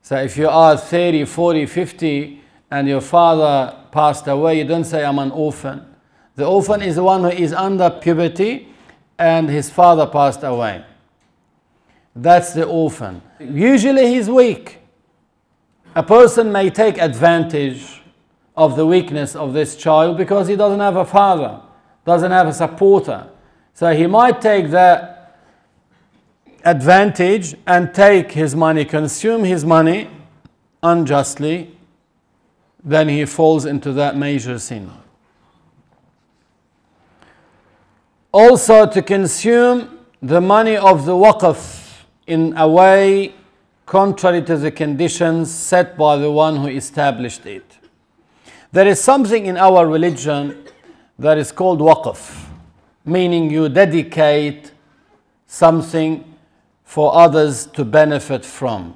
So 0.02 0.16
if 0.16 0.36
you 0.36 0.48
are 0.48 0.76
30, 0.76 1.24
40, 1.24 1.66
50 1.66 2.42
and 2.70 2.88
your 2.88 3.00
father 3.00 3.76
passed 3.92 4.26
away, 4.26 4.58
you 4.58 4.64
don't 4.64 4.84
say, 4.84 5.04
I'm 5.04 5.18
an 5.18 5.30
orphan. 5.30 5.86
The 6.34 6.44
orphan 6.46 6.82
is 6.82 6.96
the 6.96 7.02
one 7.02 7.22
who 7.22 7.30
is 7.30 7.52
under 7.52 7.88
puberty 7.90 8.68
and 9.18 9.48
his 9.48 9.70
father 9.70 10.06
passed 10.06 10.42
away. 10.42 10.84
That's 12.14 12.52
the 12.54 12.64
orphan. 12.64 13.22
Usually 13.38 14.08
he's 14.08 14.28
weak. 14.28 14.78
A 15.94 16.02
person 16.02 16.52
may 16.52 16.70
take 16.70 16.98
advantage 16.98 18.02
of 18.56 18.76
the 18.76 18.86
weakness 18.86 19.36
of 19.36 19.52
this 19.52 19.76
child 19.76 20.16
because 20.16 20.48
he 20.48 20.56
doesn't 20.56 20.80
have 20.80 20.96
a 20.96 21.04
father, 21.04 21.60
doesn't 22.04 22.30
have 22.30 22.48
a 22.48 22.52
supporter. 22.52 23.28
So 23.74 23.94
he 23.94 24.06
might 24.06 24.40
take 24.40 24.70
that 24.70 25.38
advantage 26.64 27.54
and 27.66 27.94
take 27.94 28.32
his 28.32 28.54
money, 28.54 28.84
consume 28.84 29.44
his 29.44 29.64
money 29.64 30.10
unjustly, 30.82 31.75
then 32.86 33.08
he 33.08 33.24
falls 33.24 33.66
into 33.66 33.92
that 33.92 34.16
major 34.16 34.60
sin. 34.60 34.90
Also, 38.30 38.86
to 38.86 39.02
consume 39.02 39.98
the 40.22 40.40
money 40.40 40.76
of 40.76 41.04
the 41.04 41.12
waqf 41.12 42.04
in 42.28 42.56
a 42.56 42.68
way 42.68 43.34
contrary 43.86 44.40
to 44.42 44.56
the 44.56 44.70
conditions 44.70 45.52
set 45.52 45.96
by 45.96 46.16
the 46.16 46.30
one 46.30 46.56
who 46.56 46.68
established 46.68 47.44
it. 47.44 47.78
There 48.70 48.86
is 48.86 49.00
something 49.00 49.46
in 49.46 49.56
our 49.56 49.86
religion 49.86 50.64
that 51.18 51.38
is 51.38 51.50
called 51.50 51.80
waqf, 51.80 52.46
meaning 53.04 53.50
you 53.50 53.68
dedicate 53.68 54.70
something 55.46 56.36
for 56.84 57.16
others 57.16 57.66
to 57.66 57.84
benefit 57.84 58.44
from. 58.44 58.94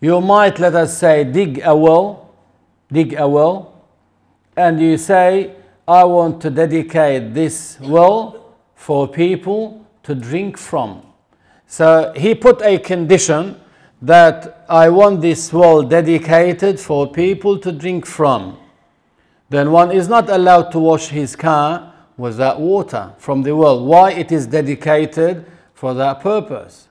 You 0.00 0.20
might, 0.20 0.58
let 0.58 0.74
us 0.74 0.98
say, 0.98 1.24
dig 1.24 1.60
a 1.64 1.74
well, 1.74 2.29
dig 2.92 3.14
a 3.14 3.28
well, 3.28 3.84
and 4.56 4.80
you 4.80 4.98
say, 4.98 5.54
I 5.86 6.04
want 6.04 6.40
to 6.42 6.50
dedicate 6.50 7.34
this 7.34 7.78
well 7.80 8.54
for 8.74 9.08
people 9.08 9.86
to 10.02 10.14
drink 10.14 10.56
from. 10.56 11.02
So 11.66 12.12
he 12.16 12.34
put 12.34 12.62
a 12.62 12.78
condition 12.78 13.60
that 14.02 14.64
I 14.68 14.88
want 14.88 15.20
this 15.20 15.52
well 15.52 15.82
dedicated 15.82 16.80
for 16.80 17.10
people 17.10 17.58
to 17.58 17.70
drink 17.70 18.06
from. 18.06 18.58
Then 19.50 19.70
one 19.70 19.92
is 19.92 20.08
not 20.08 20.28
allowed 20.30 20.70
to 20.72 20.78
wash 20.78 21.08
his 21.08 21.36
car 21.36 21.92
with 22.16 22.36
that 22.38 22.58
water 22.58 23.12
from 23.18 23.42
the 23.42 23.54
well. 23.54 23.84
Why 23.84 24.12
it 24.12 24.32
is 24.32 24.46
dedicated 24.46 25.44
for 25.74 25.94
that 25.94 26.20
purpose? 26.20 26.88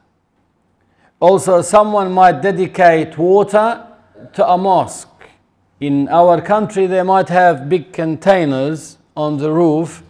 Also, 1.19 1.61
someone 1.61 2.11
might 2.11 2.41
dedicate 2.41 3.17
water 3.17 3.85
to 4.33 4.47
a 4.47 4.57
mosque. 4.57 5.08
In 5.79 6.09
our 6.09 6.41
country, 6.41 6.87
they 6.87 7.03
might 7.03 7.29
have 7.29 7.69
big 7.69 7.93
containers 7.93 8.97
on 9.15 9.37
the 9.37 9.49
roof 9.49 10.03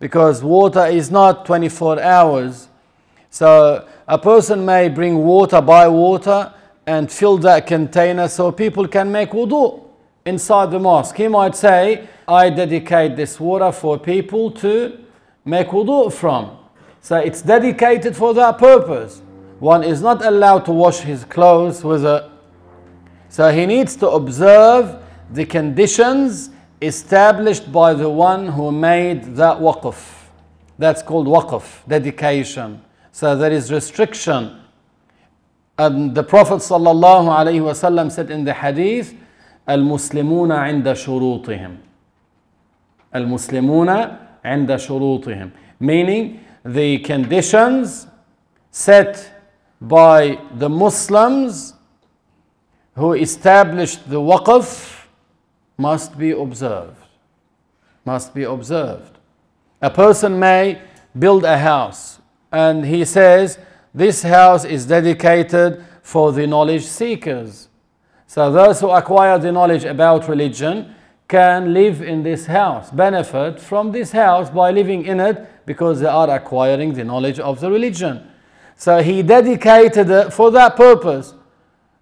because 0.00 0.42
water 0.42 0.86
is 0.86 1.08
not 1.08 1.46
24 1.46 2.02
hours. 2.02 2.68
So 3.30 3.86
a 4.08 4.18
person 4.18 4.64
may 4.64 4.88
bring 4.88 5.18
water, 5.18 5.60
buy 5.60 5.86
water, 5.86 6.52
and 6.84 7.10
fill 7.10 7.38
that 7.38 7.68
container 7.68 8.26
so 8.26 8.50
people 8.50 8.88
can 8.88 9.12
make 9.12 9.30
wudu 9.30 9.84
inside 10.24 10.72
the 10.72 10.80
mosque. 10.80 11.16
He 11.16 11.28
might 11.28 11.54
say, 11.54 12.08
I 12.26 12.50
dedicate 12.50 13.14
this 13.14 13.38
water 13.38 13.70
for 13.70 13.98
people 13.98 14.50
to 14.50 14.98
make 15.44 15.68
wudu 15.68 16.12
from. 16.12 16.58
So 17.00 17.18
it's 17.18 17.40
dedicated 17.40 18.16
for 18.16 18.34
that 18.34 18.58
purpose. 18.58 19.22
One 19.60 19.84
is 19.84 20.02
not 20.02 20.24
allowed 20.24 20.64
to 20.64 20.72
wash 20.72 20.98
his 21.00 21.24
clothes 21.24 21.84
with 21.84 22.04
it. 22.04 22.24
So 23.28 23.50
he 23.52 23.64
needs 23.64 23.94
to 23.96 24.08
observe 24.08 25.03
the 25.33 25.45
conditions 25.45 26.49
established 26.81 27.71
by 27.71 27.93
the 27.93 28.09
one 28.09 28.47
who 28.47 28.71
made 28.71 29.35
that 29.35 29.57
waqf. 29.57 30.27
That's 30.77 31.01
called 31.01 31.27
waqf, 31.27 31.87
dedication. 31.87 32.81
So 33.11 33.35
there 33.35 33.51
is 33.51 33.71
restriction. 33.71 34.61
And 35.77 36.15
the 36.15 36.23
Prophet 36.23 36.55
ﷺ 36.55 38.11
said 38.11 38.31
in 38.31 38.43
the 38.45 38.53
hadith, 38.53 39.15
المسلمون 39.67 40.51
عند 40.51 40.85
شروطهم. 40.85 41.77
المسلمون 43.15 44.17
عند 44.45 44.75
شروطهم. 44.75 45.51
Meaning 45.79 46.43
the 46.65 46.99
conditions 46.99 48.07
set 48.71 49.31
by 49.81 50.39
the 50.55 50.69
Muslims 50.69 51.73
who 52.95 53.13
established 53.13 54.09
the 54.09 54.19
waqf 54.19 54.99
must 55.76 56.16
be 56.18 56.30
observed. 56.30 56.96
Must 58.04 58.34
be 58.34 58.44
observed. 58.44 59.18
A 59.80 59.90
person 59.90 60.38
may 60.38 60.80
build 61.18 61.44
a 61.44 61.58
house 61.58 62.20
and 62.52 62.84
he 62.84 63.04
says, 63.04 63.58
This 63.92 64.22
house 64.22 64.64
is 64.64 64.86
dedicated 64.86 65.84
for 66.02 66.32
the 66.32 66.46
knowledge 66.46 66.84
seekers. 66.84 67.68
So 68.26 68.50
those 68.50 68.80
who 68.80 68.90
acquire 68.90 69.38
the 69.38 69.52
knowledge 69.52 69.84
about 69.84 70.28
religion 70.28 70.94
can 71.28 71.72
live 71.72 72.02
in 72.02 72.22
this 72.22 72.46
house, 72.46 72.90
benefit 72.90 73.58
from 73.58 73.92
this 73.92 74.12
house 74.12 74.50
by 74.50 74.70
living 74.70 75.04
in 75.06 75.20
it 75.20 75.66
because 75.66 76.00
they 76.00 76.06
are 76.06 76.30
acquiring 76.30 76.92
the 76.92 77.04
knowledge 77.04 77.40
of 77.40 77.60
the 77.60 77.70
religion. 77.70 78.30
So 78.76 79.02
he 79.02 79.22
dedicated 79.22 80.10
it 80.10 80.32
for 80.32 80.50
that 80.50 80.76
purpose. 80.76 81.34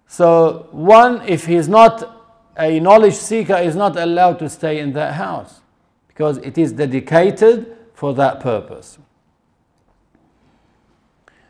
So 0.07 0.67
one, 0.71 1.21
if 1.27 1.45
he's 1.45 1.67
not 1.67 2.12
a 2.57 2.79
knowledge 2.79 3.15
seeker, 3.15 3.55
is 3.55 3.75
not 3.75 3.97
allowed 3.97 4.39
to 4.39 4.49
stay 4.49 4.79
in 4.79 4.93
that 4.93 5.13
house 5.13 5.61
because 6.07 6.37
it 6.37 6.57
is 6.57 6.71
dedicated 6.71 7.75
for 7.93 8.13
that 8.13 8.39
purpose. 8.39 8.99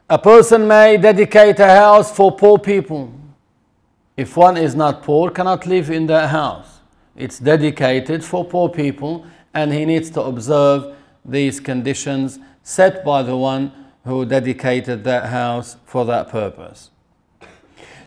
A 0.09 0.17
person 0.17 0.67
may 0.67 0.97
dedicate 0.97 1.59
a 1.59 1.69
house 1.69 2.15
for 2.15 2.31
poor 2.31 2.57
people. 2.57 3.13
If 4.15 4.37
one 4.37 4.57
is 4.57 4.75
not 4.75 5.01
poor, 5.01 5.31
cannot 5.31 5.65
live 5.65 5.89
in 5.89 6.07
that 6.07 6.29
house. 6.29 6.79
It's 7.15 7.39
dedicated 7.39 8.23
for 8.23 8.45
poor 8.45 8.69
people, 8.69 9.25
and 9.53 9.73
he 9.73 9.85
needs 9.85 10.09
to 10.11 10.21
observe 10.21 10.95
these 11.25 11.59
conditions 11.59 12.39
set 12.63 13.03
by 13.03 13.23
the 13.23 13.35
one 13.35 13.71
who 14.05 14.25
dedicated 14.25 15.03
that 15.03 15.25
house 15.29 15.77
for 15.85 16.05
that 16.05 16.29
purpose. 16.29 16.91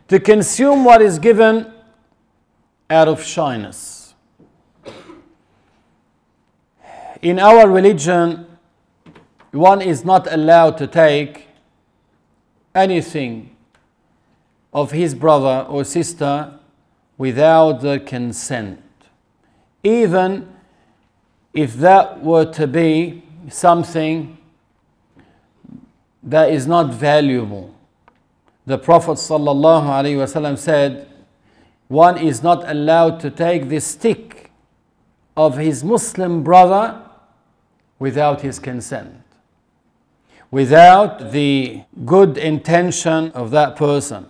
To 0.08 0.20
consume 0.20 0.84
what 0.84 1.02
is 1.02 1.18
given 1.18 1.72
out 2.88 3.08
of 3.08 3.22
shyness. 3.22 4.14
In 7.22 7.38
our 7.38 7.68
religion, 7.68 8.46
one 9.50 9.80
is 9.80 10.04
not 10.04 10.32
allowed 10.32 10.76
to 10.78 10.86
take 10.86 11.48
anything 12.74 13.56
of 14.72 14.90
his 14.92 15.14
brother 15.14 15.66
or 15.68 15.82
sister 15.84 16.58
without 17.16 17.80
consent. 18.06 18.82
Even 19.82 20.52
if 21.54 21.74
that 21.74 22.22
were 22.22 22.44
to 22.44 22.66
be 22.66 23.22
something 23.48 24.36
that 26.22 26.50
is 26.50 26.66
not 26.66 26.92
valuable. 26.92 27.74
The 28.66 28.76
Prophet 28.76 29.12
ﷺ 29.12 30.58
said, 30.58 31.08
one 31.88 32.18
is 32.18 32.42
not 32.42 32.68
allowed 32.68 33.20
to 33.20 33.30
take 33.30 33.68
the 33.68 33.80
stick 33.80 34.50
of 35.36 35.56
his 35.56 35.84
Muslim 35.84 36.42
brother 36.42 37.02
without 37.98 38.40
his 38.40 38.58
consent, 38.58 39.22
without 40.50 41.32
the 41.32 41.82
good 42.04 42.38
intention 42.38 43.30
of 43.32 43.50
that 43.50 43.76
person. 43.76 44.26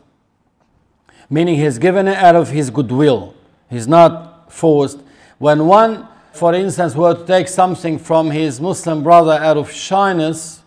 Meaning 1.28 1.56
he's 1.56 1.78
given 1.78 2.06
it 2.06 2.16
out 2.16 2.36
of 2.36 2.50
his 2.50 2.70
goodwill. 2.70 3.34
He's 3.68 3.88
not 3.88 4.52
forced. 4.52 5.00
When 5.38 5.66
one 5.66 6.08
for 6.36 6.54
instance, 6.54 6.94
were 6.94 7.14
to 7.14 7.24
take 7.24 7.48
something 7.48 7.98
from 7.98 8.30
his 8.30 8.60
Muslim 8.60 9.02
brother 9.02 9.32
out 9.32 9.56
of 9.56 9.72
shyness, 9.72 10.62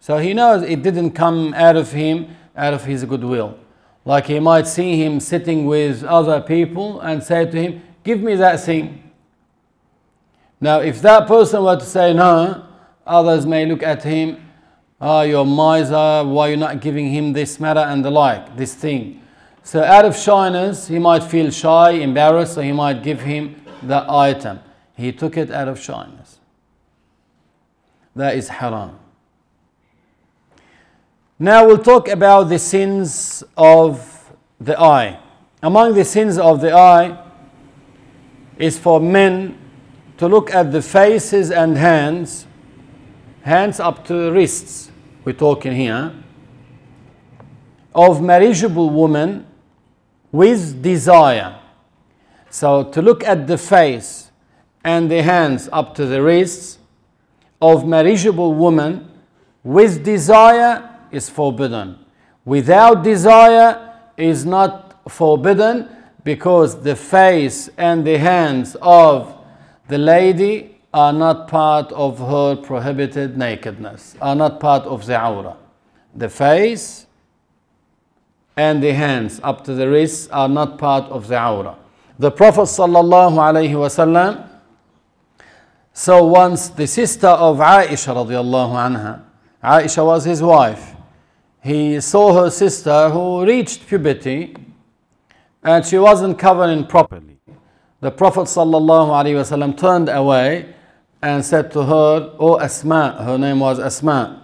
so 0.00 0.18
he 0.18 0.32
knows 0.32 0.62
it 0.62 0.82
didn't 0.82 1.12
come 1.12 1.54
out 1.54 1.76
of 1.76 1.92
him, 1.92 2.34
out 2.56 2.74
of 2.74 2.84
his 2.84 3.04
goodwill. 3.04 3.58
Like 4.04 4.26
he 4.26 4.40
might 4.40 4.66
see 4.66 5.02
him 5.02 5.20
sitting 5.20 5.66
with 5.66 6.02
other 6.04 6.40
people 6.40 7.00
and 7.00 7.22
say 7.22 7.44
to 7.44 7.62
him, 7.62 7.82
Give 8.04 8.20
me 8.20 8.34
that 8.36 8.60
thing. 8.60 9.10
Now, 10.60 10.80
if 10.80 11.00
that 11.02 11.28
person 11.28 11.62
were 11.62 11.76
to 11.76 11.84
say 11.84 12.12
no, 12.12 12.66
others 13.06 13.46
may 13.46 13.66
look 13.66 13.82
at 13.82 14.02
him, 14.02 14.48
Ah, 15.00 15.18
oh, 15.18 15.22
you're 15.22 15.44
miser, 15.44 16.22
why 16.24 16.46
are 16.46 16.50
you 16.50 16.56
not 16.56 16.80
giving 16.80 17.10
him 17.10 17.32
this 17.32 17.58
matter 17.58 17.80
and 17.80 18.04
the 18.04 18.10
like, 18.10 18.56
this 18.56 18.72
thing. 18.72 19.20
So, 19.64 19.82
out 19.82 20.04
of 20.04 20.16
shyness, 20.16 20.86
he 20.86 21.00
might 21.00 21.24
feel 21.24 21.50
shy, 21.50 21.90
embarrassed, 21.90 22.54
so 22.54 22.60
he 22.60 22.70
might 22.70 23.02
give 23.02 23.20
him 23.20 23.60
the 23.82 24.04
item. 24.08 24.60
He 24.96 25.10
took 25.10 25.36
it 25.36 25.50
out 25.50 25.66
of 25.66 25.80
shyness. 25.80 26.38
That 28.14 28.36
is 28.36 28.48
haram. 28.48 28.98
Now 31.42 31.66
we'll 31.66 31.78
talk 31.78 32.06
about 32.06 32.44
the 32.44 32.58
sins 32.60 33.42
of 33.56 34.32
the 34.60 34.78
eye. 34.78 35.18
Among 35.60 35.92
the 35.92 36.04
sins 36.04 36.38
of 36.38 36.60
the 36.60 36.72
eye 36.72 37.20
is 38.58 38.78
for 38.78 39.00
men 39.00 39.58
to 40.18 40.28
look 40.28 40.54
at 40.54 40.70
the 40.70 40.80
faces 40.80 41.50
and 41.50 41.76
hands, 41.76 42.46
hands 43.42 43.80
up 43.80 44.04
to 44.04 44.14
the 44.14 44.32
wrists, 44.32 44.92
we're 45.24 45.32
talking 45.32 45.72
here, 45.72 46.14
of 47.92 48.22
marriageable 48.22 48.90
women 48.90 49.44
with 50.30 50.80
desire. 50.80 51.58
So 52.50 52.84
to 52.84 53.02
look 53.02 53.24
at 53.24 53.48
the 53.48 53.58
face 53.58 54.30
and 54.84 55.10
the 55.10 55.24
hands 55.24 55.68
up 55.72 55.96
to 55.96 56.06
the 56.06 56.22
wrists 56.22 56.78
of 57.60 57.84
marriageable 57.84 58.54
woman 58.54 59.10
with 59.64 60.04
desire 60.04 60.88
is 61.12 61.28
forbidden. 61.28 61.98
Without 62.44 63.02
desire 63.02 63.94
is 64.16 64.44
not 64.44 65.00
forbidden 65.10 65.88
because 66.24 66.82
the 66.82 66.96
face 66.96 67.68
and 67.76 68.06
the 68.06 68.18
hands 68.18 68.76
of 68.80 69.36
the 69.88 69.98
lady 69.98 70.78
are 70.94 71.12
not 71.12 71.48
part 71.48 71.90
of 71.92 72.18
her 72.18 72.56
prohibited 72.56 73.36
nakedness, 73.36 74.14
are 74.20 74.34
not 74.34 74.60
part 74.60 74.82
of 74.84 75.06
the 75.06 75.14
awrah. 75.14 75.56
The 76.14 76.28
face 76.28 77.06
and 78.56 78.82
the 78.82 78.92
hands 78.92 79.40
up 79.42 79.64
to 79.64 79.74
the 79.74 79.88
wrists 79.88 80.28
are 80.28 80.48
not 80.48 80.78
part 80.78 81.04
of 81.04 81.28
the 81.28 81.36
awrah. 81.36 81.76
The 82.18 82.30
Prophet 82.30 82.62
wasallam. 82.62 84.48
So 85.94 86.24
once 86.24 86.68
the 86.68 86.86
sister 86.86 87.26
of 87.26 87.58
Aisha 87.58 88.14
radiallahu 88.14 88.74
anha, 88.74 89.22
Aisha 89.62 90.04
was 90.04 90.24
his 90.24 90.42
wife. 90.42 90.91
He 91.62 92.00
saw 92.00 92.42
her 92.42 92.50
sister 92.50 93.08
who 93.10 93.44
reached 93.44 93.86
puberty 93.86 94.56
and 95.62 95.86
she 95.86 95.96
wasn't 95.96 96.38
covering 96.38 96.86
properly. 96.86 97.38
The 98.00 98.10
Prophet 98.10 98.48
wasallam 98.48 99.76
turned 99.76 100.08
away 100.08 100.74
and 101.22 101.44
said 101.44 101.70
to 101.72 101.84
her, 101.84 102.34
O 102.40 102.58
Asma, 102.58 103.22
her 103.24 103.38
name 103.38 103.60
was 103.60 103.78
Asma, 103.78 104.42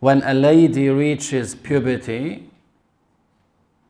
when 0.00 0.22
a 0.24 0.34
lady 0.34 0.88
reaches 0.88 1.54
puberty, 1.54 2.50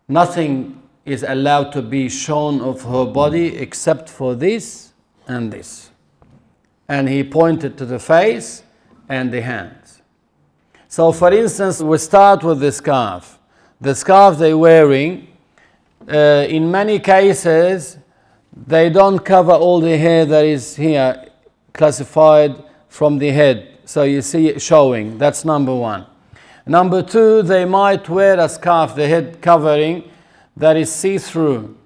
nothing 0.06 0.82
is 1.06 1.22
allowed 1.22 1.72
to 1.72 1.80
be 1.80 2.10
shown 2.10 2.60
of 2.60 2.82
her 2.82 3.06
body 3.06 3.56
except 3.56 4.10
for 4.10 4.34
this 4.34 4.92
and 5.26 5.50
this. 5.50 5.90
And 6.88 7.08
he 7.08 7.24
pointed 7.24 7.78
to 7.78 7.86
the 7.86 7.98
face 7.98 8.64
and 9.08 9.32
the 9.32 9.40
hands. 9.40 9.85
So, 10.96 11.12
for 11.12 11.30
instance, 11.30 11.82
we 11.82 11.98
start 11.98 12.42
with 12.42 12.58
the 12.60 12.72
scarf. 12.72 13.38
The 13.82 13.94
scarf 13.94 14.38
they're 14.38 14.56
wearing, 14.56 15.28
uh, 16.10 16.46
in 16.48 16.70
many 16.70 17.00
cases, 17.00 17.98
they 18.66 18.88
don't 18.88 19.18
cover 19.18 19.52
all 19.52 19.78
the 19.78 19.98
hair 19.98 20.24
that 20.24 20.46
is 20.46 20.74
here 20.74 21.28
classified 21.74 22.64
from 22.88 23.18
the 23.18 23.28
head. 23.28 23.76
So 23.84 24.04
you 24.04 24.22
see 24.22 24.48
it 24.48 24.62
showing. 24.62 25.18
That's 25.18 25.44
number 25.44 25.74
one. 25.74 26.06
Number 26.64 27.02
two, 27.02 27.42
they 27.42 27.66
might 27.66 28.08
wear 28.08 28.40
a 28.40 28.48
scarf, 28.48 28.94
the 28.94 29.06
head 29.06 29.42
covering, 29.42 30.10
that 30.56 30.78
is 30.78 30.90
see 30.90 31.18
through. 31.18 31.76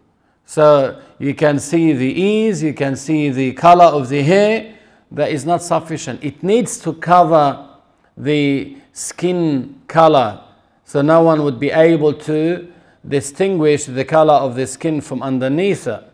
So 0.45 1.03
you 1.19 1.35
can 1.35 1.59
see 1.59 1.95
the 1.95 2.13
ease, 2.13 2.63
you 2.63 2.75
can 2.75 2.95
see 2.95 3.31
the 3.31 3.55
color 3.55 3.87
of 3.87 4.09
the 4.09 4.23
hair. 4.23 4.77
That 5.11 5.33
is 5.33 5.45
not 5.45 5.65
sufficient. 5.65 6.23
It 6.23 6.45
needs 6.45 6.79
to 6.83 6.93
cover 6.93 7.71
the 8.17 8.77
skin 9.01 9.81
color. 9.89 10.43
So 10.85 11.01
no 11.01 11.23
one 11.23 11.43
would 11.43 11.59
be 11.59 11.71
able 11.71 12.13
to 12.13 12.71
distinguish 13.07 13.87
the 13.87 14.05
color 14.05 14.35
of 14.35 14.57
the 14.57 14.67
skin 14.67 15.01
from 15.01 15.23
underneath 15.23 15.87
it. 15.87 16.05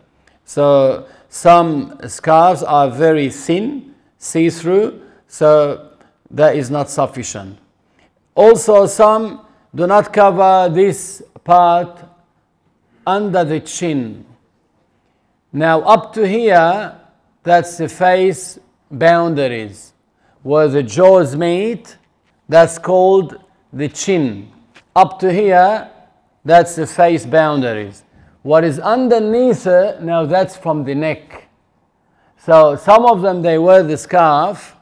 So 0.44 1.08
some 1.28 1.98
scarves 2.06 2.62
are 2.62 2.88
very 2.88 3.28
thin, 3.30 3.94
see 4.18 4.50
through, 4.50 5.02
so 5.26 5.90
that 6.30 6.54
is 6.54 6.70
not 6.70 6.88
sufficient. 6.88 7.58
Also, 8.36 8.86
some 8.86 9.40
do 9.74 9.86
not 9.88 10.12
cover 10.12 10.72
this 10.72 11.22
part 11.42 12.04
under 13.04 13.42
the 13.44 13.60
chin. 13.60 14.24
Now, 15.52 15.80
up 15.80 16.12
to 16.14 16.26
here, 16.26 16.94
that's 17.42 17.78
the 17.78 17.88
face 17.88 18.60
boundaries. 18.90 19.92
Where 20.42 20.68
the 20.68 20.82
jaws 20.82 21.34
meet, 21.34 21.96
that's 22.48 22.78
called 22.78 23.42
the 23.72 23.88
chin. 23.88 24.52
Up 24.94 25.18
to 25.20 25.32
here, 25.32 25.90
that's 26.44 26.76
the 26.76 26.86
face 26.86 27.26
boundaries. 27.26 28.04
What 28.42 28.62
is 28.62 28.78
underneath 28.78 29.66
it, 29.66 30.02
now 30.02 30.24
that's 30.24 30.56
from 30.56 30.84
the 30.84 30.94
neck. 30.94 31.48
So 32.38 32.76
some 32.76 33.04
of 33.04 33.22
them 33.22 33.42
they 33.42 33.58
wear 33.58 33.82
the 33.82 33.96
scarf 33.96 34.76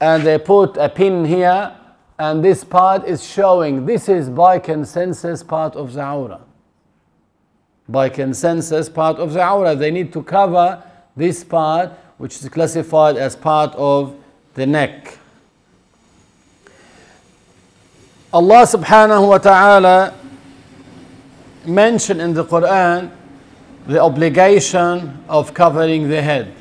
and 0.00 0.22
they 0.22 0.38
put 0.38 0.78
a 0.78 0.88
pin 0.88 1.26
here 1.26 1.76
and 2.18 2.42
this 2.42 2.64
part 2.64 3.04
is 3.04 3.22
showing 3.22 3.84
this 3.84 4.08
is 4.08 4.30
by 4.30 4.58
consensus 4.58 5.42
part 5.42 5.76
of 5.76 5.92
the 5.92 6.00
awrah. 6.00 6.40
By 7.86 8.08
consensus 8.08 8.88
part 8.88 9.18
of 9.18 9.34
the 9.34 9.40
awrah. 9.40 9.78
They 9.78 9.90
need 9.90 10.10
to 10.14 10.22
cover 10.22 10.82
this 11.14 11.44
part 11.44 11.92
which 12.16 12.36
is 12.36 12.48
classified 12.48 13.16
as 13.16 13.36
part 13.36 13.74
of 13.74 14.16
the 14.54 14.66
neck. 14.66 15.18
Allah 18.32 18.62
subhanahu 18.62 19.26
wa 19.28 19.38
ta'ala 19.38 20.14
mentioned 21.66 22.20
in 22.20 22.32
the 22.32 22.44
Quran 22.44 23.10
the 23.88 24.00
obligation 24.00 25.18
of 25.28 25.52
covering 25.52 26.08
the 26.08 26.22
head. 26.22 26.54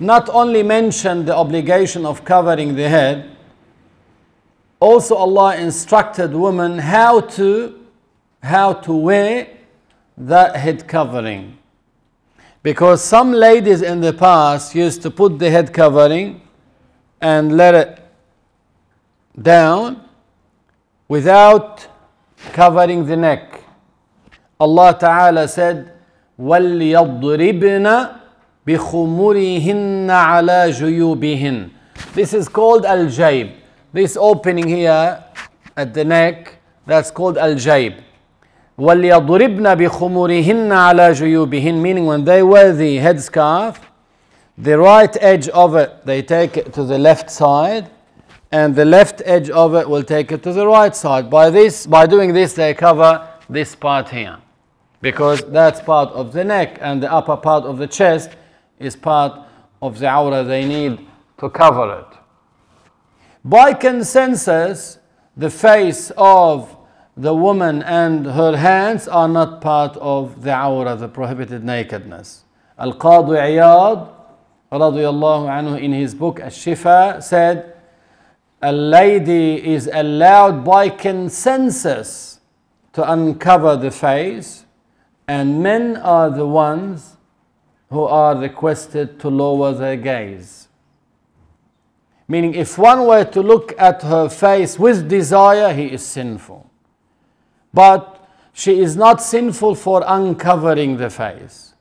Not 0.00 0.28
only 0.30 0.64
mentioned 0.64 1.26
the 1.26 1.36
obligation 1.36 2.04
of 2.04 2.24
covering 2.24 2.74
the 2.74 2.88
head, 2.88 3.30
also 4.80 5.14
Allah 5.14 5.54
instructed 5.56 6.34
women 6.34 6.78
how 6.78 7.20
to 7.38 7.78
how 8.42 8.72
to 8.72 8.92
wear 8.92 9.46
that 10.18 10.56
head 10.56 10.88
covering. 10.88 11.56
Because 12.64 13.04
some 13.04 13.30
ladies 13.30 13.82
in 13.82 14.00
the 14.00 14.12
past 14.12 14.74
used 14.74 15.00
to 15.02 15.12
put 15.12 15.38
the 15.38 15.48
head 15.48 15.72
covering 15.72 16.40
and 17.20 17.56
let 17.56 17.76
it 17.76 18.02
down 19.40 20.01
without 21.11 21.87
covering 22.53 23.05
the 23.05 23.15
neck. 23.15 23.63
Allah 24.59 24.97
Ta'ala 24.99 25.47
said, 25.47 25.93
وَلْيَضْرِبْنَ 26.39 28.17
بِخُمُرِهِنَّ 28.67 30.07
عَلَى 30.09 30.69
جُيُوبِهِنَّ 30.71 31.69
This 32.13 32.33
is 32.33 32.49
called 32.49 32.85
al-jayb. 32.85 33.53
This 33.93 34.17
opening 34.17 34.67
here 34.67 35.23
at 35.75 35.93
the 35.93 36.03
neck, 36.03 36.59
that's 36.85 37.11
called 37.11 37.37
al-jayb. 37.37 38.01
وَلْيَضْرِبْنَ 38.77 39.75
بِخُمُرِهِنَّ 39.75 40.69
عَلَى 40.69 41.11
جُيُوبِهِنَّ 41.11 41.81
Meaning 41.81 42.05
when 42.05 42.23
they 42.23 42.43
wear 42.43 42.73
the 42.73 42.97
headscarf, 42.97 43.77
the 44.57 44.77
right 44.77 45.15
edge 45.21 45.47
of 45.49 45.75
it, 45.75 46.05
they 46.05 46.21
take 46.21 46.57
it 46.57 46.73
to 46.73 46.83
the 46.83 46.97
left 46.97 47.29
side, 47.29 47.89
and 48.52 48.76
the 48.76 48.84
left 48.84 49.22
edge 49.24 49.48
of 49.48 49.74
it 49.74 49.88
will 49.88 50.02
take 50.02 50.30
it 50.30 50.42
to 50.42 50.52
the 50.52 50.66
right 50.66 50.94
side. 50.94 51.30
By 51.30 51.48
this, 51.48 51.86
by 51.86 52.06
doing 52.06 52.34
this, 52.34 52.52
they 52.52 52.74
cover 52.74 53.26
this 53.48 53.74
part 53.74 54.10
here 54.10 54.38
because 55.00 55.42
that's 55.50 55.80
part 55.80 56.10
of 56.10 56.32
the 56.32 56.44
neck 56.44 56.78
and 56.80 57.02
the 57.02 57.10
upper 57.10 57.36
part 57.36 57.64
of 57.64 57.78
the 57.78 57.88
chest 57.88 58.30
is 58.78 58.94
part 58.94 59.40
of 59.80 59.98
the 59.98 60.06
awrah 60.06 60.46
they 60.46 60.64
need 60.64 61.06
to 61.38 61.50
cover 61.50 61.98
it. 62.00 62.18
By 63.44 63.72
consensus, 63.72 64.98
the 65.36 65.50
face 65.50 66.12
of 66.16 66.76
the 67.16 67.34
woman 67.34 67.82
and 67.82 68.26
her 68.26 68.56
hands 68.56 69.08
are 69.08 69.28
not 69.28 69.60
part 69.60 69.96
of 69.96 70.42
the 70.42 70.50
awrah, 70.50 70.98
the 70.98 71.08
prohibited 71.08 71.64
nakedness. 71.64 72.44
Al-Qadi 72.78 73.58
Iyad, 73.58 74.08
in 75.82 75.92
his 75.92 76.14
book 76.14 76.40
Al-Shifa, 76.40 77.22
said, 77.22 77.71
a 78.62 78.72
lady 78.72 79.72
is 79.74 79.90
allowed 79.92 80.64
by 80.64 80.88
consensus 80.88 82.40
to 82.92 83.10
uncover 83.10 83.76
the 83.76 83.90
face 83.90 84.64
and 85.26 85.62
men 85.62 85.96
are 85.96 86.30
the 86.30 86.46
ones 86.46 87.16
who 87.90 88.04
are 88.04 88.36
requested 88.36 89.18
to 89.20 89.28
lower 89.28 89.72
their 89.72 89.96
gaze. 89.96 90.68
Meaning, 92.28 92.54
if 92.54 92.78
one 92.78 93.06
were 93.06 93.24
to 93.24 93.42
look 93.42 93.74
at 93.78 94.02
her 94.02 94.28
face 94.28 94.78
with 94.78 95.08
desire, 95.08 95.74
he 95.74 95.86
is 95.86 96.04
sinful. 96.04 96.70
But 97.74 98.28
she 98.52 98.80
is 98.80 98.96
not 98.96 99.20
sinful 99.20 99.74
for 99.74 100.02
uncovering 100.06 100.96
the 100.96 101.10
face. 101.10 101.74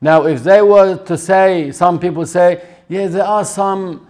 Now, 0.00 0.26
if 0.26 0.42
they 0.42 0.62
were 0.62 0.96
to 0.96 1.18
say, 1.18 1.72
some 1.72 1.98
people 1.98 2.24
say, 2.24 2.64
yeah, 2.88 3.08
there 3.08 3.24
are 3.24 3.44
some 3.44 4.06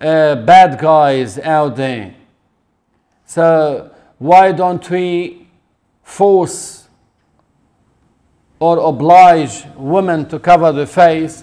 uh, 0.00 0.36
bad 0.36 0.78
guys 0.78 1.38
out 1.38 1.76
there. 1.76 2.14
So, 3.26 3.90
why 4.18 4.52
don't 4.52 4.88
we 4.90 5.46
force 6.02 6.80
or 8.60 8.78
oblige 8.78 9.64
women 9.76 10.28
to 10.28 10.38
cover 10.38 10.70
the 10.70 10.86
face. 10.86 11.42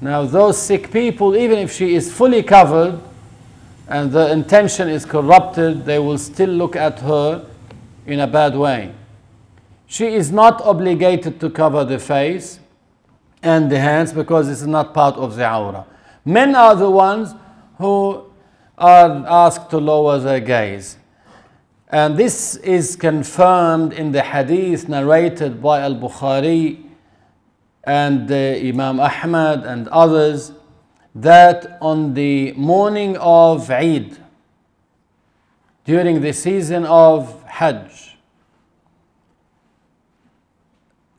Now, 0.00 0.24
those 0.24 0.60
sick 0.60 0.90
people, 0.90 1.36
even 1.36 1.58
if 1.58 1.72
she 1.72 1.94
is 1.94 2.12
fully 2.12 2.42
covered 2.42 3.00
and 3.88 4.10
the 4.10 4.32
intention 4.32 4.88
is 4.88 5.06
corrupted, 5.06 5.86
they 5.86 6.00
will 6.00 6.18
still 6.18 6.50
look 6.50 6.74
at 6.74 6.98
her 7.00 7.46
in 8.04 8.20
a 8.20 8.26
bad 8.26 8.56
way. 8.56 8.92
She 9.86 10.06
is 10.06 10.32
not 10.32 10.60
obligated 10.62 11.38
to 11.40 11.48
cover 11.48 11.84
the 11.84 12.00
face 12.00 12.58
and 13.42 13.70
the 13.70 13.78
hands 13.78 14.12
because 14.12 14.48
is 14.48 14.66
not 14.66 14.92
part 14.92 15.14
of 15.16 15.36
the 15.36 15.44
awrah. 15.44 15.86
Men 16.24 16.56
are 16.56 16.74
the 16.74 16.90
ones 16.90 17.32
who 17.78 18.30
are 18.78 19.24
asked 19.26 19.70
to 19.70 19.78
lower 19.78 20.18
their 20.18 20.40
gaze. 20.40 20.96
And 21.88 22.16
this 22.16 22.56
is 22.56 22.96
confirmed 22.96 23.92
in 23.92 24.12
the 24.12 24.22
hadith 24.22 24.88
narrated 24.88 25.62
by 25.62 25.80
Al 25.80 25.94
Bukhari 25.94 26.84
and 27.84 28.30
uh, 28.30 28.34
Imam 28.34 28.98
Ahmad 28.98 29.64
and 29.64 29.86
others 29.88 30.52
that 31.14 31.78
on 31.80 32.14
the 32.14 32.52
morning 32.52 33.16
of 33.18 33.70
Eid, 33.70 34.18
during 35.84 36.20
the 36.20 36.32
season 36.32 36.84
of 36.84 37.42
Hajj, 37.44 38.16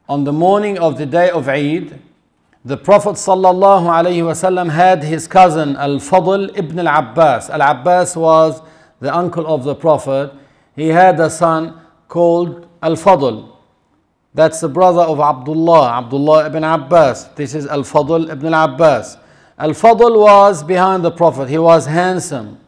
on 0.09 0.23
the 0.23 0.33
morning 0.33 0.77
of 0.77 0.97
the 0.97 1.05
day 1.05 1.29
of 1.29 1.47
Eid, 1.47 1.99
the 2.67 2.75
Prophet 2.75 3.11
ﷺ 3.11 4.69
had 4.69 5.01
his 5.01 5.25
cousin 5.25 5.77
Al 5.77 5.99
Fadl 5.99 6.51
ibn 6.57 6.77
Al 6.85 6.99
Abbas. 6.99 7.49
Al 7.49 7.61
Abbas 7.61 8.15
was 8.17 8.61
the 8.99 9.15
uncle 9.15 9.47
of 9.47 9.63
the 9.63 9.73
Prophet 9.73 10.33
he 10.75 10.89
had 10.89 11.17
a 11.21 11.29
son 11.29 11.79
called 12.09 12.67
Al 12.83 12.95
Fadl. 12.95 13.53
That's 14.33 14.59
the 14.59 14.67
brother 14.67 14.99
of 15.01 15.19
Abdullah, 15.19 15.91
Abdullah 15.93 16.45
ibn 16.47 16.63
Abbas. 16.65 17.29
This 17.35 17.55
is 17.55 17.65
Al 17.67 17.83
Fadl 17.83 18.29
ibn 18.29 18.53
Al 18.53 18.65
Abbas. 18.73 19.17
Al 19.57 19.71
Fadl 19.71 20.19
was 20.19 20.61
behind 20.61 21.05
the 21.05 21.11
Prophet. 21.11 21.47
He 21.49 21.57
was 21.57 21.85
handsome. 21.85 22.59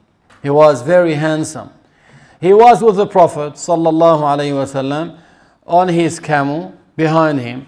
He 0.42 0.50
was 0.50 0.82
very 0.82 1.14
handsome. 1.14 1.72
He 2.40 2.54
was 2.54 2.82
with 2.82 2.96
the 2.96 3.06
Prophet 3.06 3.54
sallallahu 3.54 4.22
wasallam 4.22 5.20
on 5.68 5.90
his 5.90 6.22
camel 6.22 6.74
behind 6.96 7.42
him. 7.42 7.68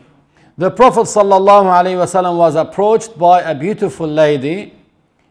The 0.62 0.70
Prophet 0.70 1.08
wasallam 1.08 2.38
was 2.38 2.54
approached 2.54 3.18
by 3.18 3.42
a 3.42 3.56
beautiful 3.56 4.06
lady, 4.06 4.76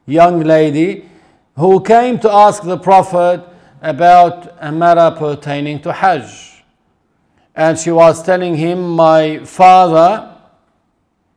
young 0.05 0.41
lady, 0.41 1.09
who 1.55 1.81
came 1.81 2.18
to 2.18 2.28
ask 2.28 2.64
the 2.64 2.76
Prophet 2.76 3.41
about 3.81 4.53
a 4.59 4.72
matter 4.72 5.16
pertaining 5.16 5.83
to 5.83 5.93
Hajj. 5.93 6.64
And 7.55 7.78
she 7.78 7.93
was 7.93 8.24
telling 8.24 8.57
him, 8.57 8.97
My 8.97 9.39
father 9.45 10.37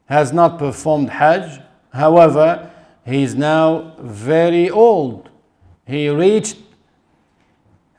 has 0.06 0.34
not 0.34 0.58
performed 0.58 1.12
Hajj. 1.12 1.62
However, 1.94 2.72
he 3.06 3.22
is 3.22 3.36
now 3.36 3.94
very 4.00 4.72
old. 4.72 5.30
He 5.86 6.10
reached 6.10 6.58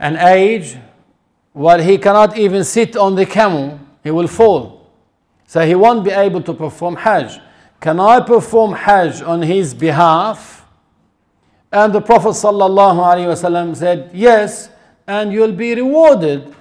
an 0.01 0.17
age 0.17 0.77
where 1.53 1.81
he 1.81 1.99
cannot 1.99 2.37
even 2.37 2.65
sit 2.65 2.97
on 2.97 3.15
the 3.15 3.27
camel, 3.27 3.79
he 4.03 4.11
will 4.11 4.27
fall. 4.27 4.84
So 5.47 5.67
he 5.67 5.75
won't 5.75 6.05
be 6.05 6.11
able 6.11 6.43
to 6.43 6.55
perform 6.55 6.97
Hajj. 6.97 7.39
Can 7.81 8.01
I 8.01 8.21
perform 8.21 8.73
Hajj 8.73 9.23
on 9.23 9.43
his 9.43 9.75
behalf? 9.75 10.67
And 11.71 11.93
the 11.93 12.01
Prophet 12.01 12.31
ﷺ 12.31 13.77
said, 13.77 14.11
Yes, 14.15 14.71
and 15.07 15.33
you'll 15.33 15.53
be 15.53 15.75
rewarded 15.75 16.55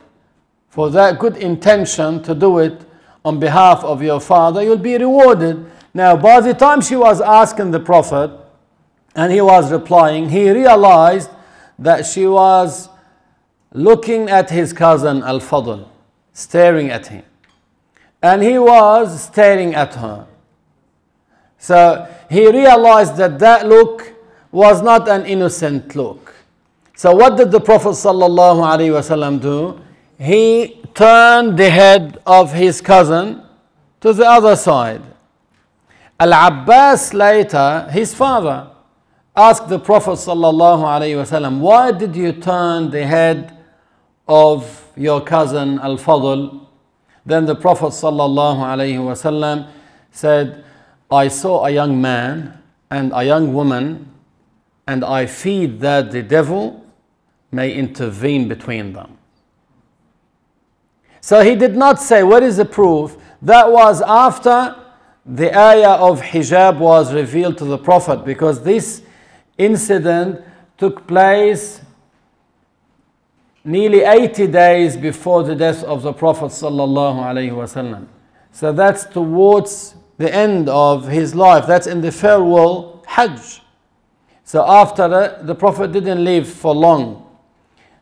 for 0.69 0.89
that 0.89 1.19
good 1.19 1.37
intention 1.37 2.21
to 2.23 2.33
do 2.33 2.57
it 2.59 2.81
on 3.23 3.39
behalf 3.39 3.83
of 3.83 4.01
your 4.01 4.19
father. 4.19 4.63
You'll 4.63 4.77
be 4.77 4.97
rewarded. 4.97 5.65
Now, 5.93 6.17
by 6.17 6.41
the 6.41 6.53
time 6.53 6.81
she 6.81 6.95
was 6.95 7.21
asking 7.21 7.71
the 7.71 7.79
Prophet, 7.79 8.31
and 9.15 9.31
he 9.31 9.41
was 9.41 9.71
replying, 9.71 10.29
he 10.29 10.49
realized 10.49 11.29
that 11.77 12.05
she 12.05 12.25
was 12.25 12.89
looking 13.71 14.29
at 14.29 14.49
his 14.49 14.73
cousin 14.73 15.23
Al 15.23 15.39
Fadl, 15.39 15.87
staring 16.33 16.89
at 16.89 17.07
him. 17.07 17.23
And 18.23 18.41
he 18.41 18.57
was 18.57 19.21
staring 19.25 19.75
at 19.75 19.93
her. 19.95 20.25
So 21.57 22.07
he 22.29 22.49
realized 22.49 23.17
that 23.17 23.37
that 23.39 23.67
look 23.67 24.13
was 24.51 24.81
not 24.81 25.09
an 25.09 25.25
innocent 25.25 25.95
look. 25.95 26.33
So 26.95 27.13
what 27.13 27.35
did 27.37 27.51
the 27.51 27.59
Prophet 27.59 27.89
ﷺ 27.89 29.41
do? 29.41 29.81
He 30.17 30.79
turned 30.93 31.57
the 31.57 31.69
head 31.69 32.19
of 32.25 32.53
his 32.53 32.79
cousin 32.79 33.43
to 33.99 34.13
the 34.13 34.25
other 34.25 34.55
side. 34.55 35.01
Al 36.19 36.31
Abbas 36.33 37.13
later, 37.13 37.89
his 37.91 38.13
father, 38.13 38.69
asked 39.35 39.67
the 39.67 39.79
Prophet 39.79 40.11
ﷺ, 40.11 41.59
Why 41.59 41.91
did 41.91 42.15
you 42.15 42.31
turn 42.31 42.89
the 42.89 43.05
head 43.05 43.57
of 44.27 44.87
your 44.95 45.19
cousin 45.21 45.79
Al 45.79 45.97
Fadl? 45.97 46.67
Then 47.25 47.45
the 47.45 47.55
Prophet 47.55 47.87
ﷺ 47.87 49.67
said, 50.11 50.63
I 51.09 51.27
saw 51.27 51.65
a 51.65 51.69
young 51.69 52.01
man 52.01 52.61
and 52.89 53.11
a 53.15 53.23
young 53.23 53.53
woman, 53.53 54.11
and 54.87 55.03
I 55.05 55.25
feed 55.25 55.79
that 55.79 56.11
the 56.11 56.21
devil 56.21 56.85
may 57.51 57.71
intervene 57.73 58.47
between 58.47 58.93
them. 58.93 59.17
So 61.21 61.41
he 61.41 61.55
did 61.55 61.75
not 61.75 62.01
say, 62.01 62.23
What 62.23 62.43
is 62.43 62.57
the 62.57 62.65
proof? 62.65 63.15
That 63.41 63.71
was 63.71 64.01
after 64.01 64.75
the 65.25 65.57
ayah 65.57 65.95
of 65.95 66.21
hijab 66.21 66.79
was 66.79 67.13
revealed 67.13 67.57
to 67.59 67.65
the 67.65 67.77
Prophet 67.77 68.25
because 68.25 68.61
this 68.63 69.03
incident 69.57 70.41
took 70.77 71.07
place 71.07 71.81
nearly 73.63 74.01
80 74.01 74.47
days 74.47 74.97
before 74.97 75.43
the 75.43 75.55
death 75.55 75.83
of 75.83 76.01
the 76.01 76.13
Prophet 76.13 76.47
sallallahu 76.47 78.07
So 78.51 78.71
that's 78.73 79.05
towards 79.05 79.95
the 80.17 80.33
end 80.33 80.69
of 80.69 81.07
his 81.07 81.33
life. 81.33 81.65
That's 81.65 81.87
in 81.87 82.01
the 82.01 82.11
farewell 82.11 83.03
Hajj. 83.07 83.61
So 84.43 84.65
after 84.67 85.07
that, 85.07 85.47
the 85.47 85.55
Prophet 85.55 85.91
didn't 85.91 86.23
live 86.23 86.47
for 86.47 86.75
long. 86.75 87.37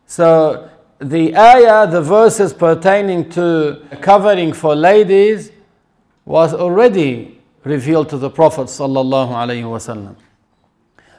So 0.06 0.68
the 0.98 1.36
ayah, 1.36 1.86
the 1.86 2.02
verses 2.02 2.52
pertaining 2.52 3.30
to 3.30 3.82
covering 4.00 4.52
for 4.52 4.74
ladies, 4.74 5.52
was 6.24 6.52
already 6.54 7.40
revealed 7.64 8.08
to 8.10 8.18
the 8.18 8.30
Prophet 8.30 8.66
sallallahu. 8.66 10.16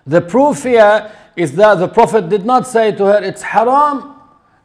The 0.05 0.21
proof 0.21 0.63
here 0.63 1.11
is 1.35 1.55
that 1.55 1.75
the 1.75 1.87
Prophet 1.87 2.29
did 2.29 2.45
not 2.45 2.67
say 2.67 2.91
to 2.91 3.05
her, 3.05 3.23
It's 3.23 3.41
haram, 3.41 4.12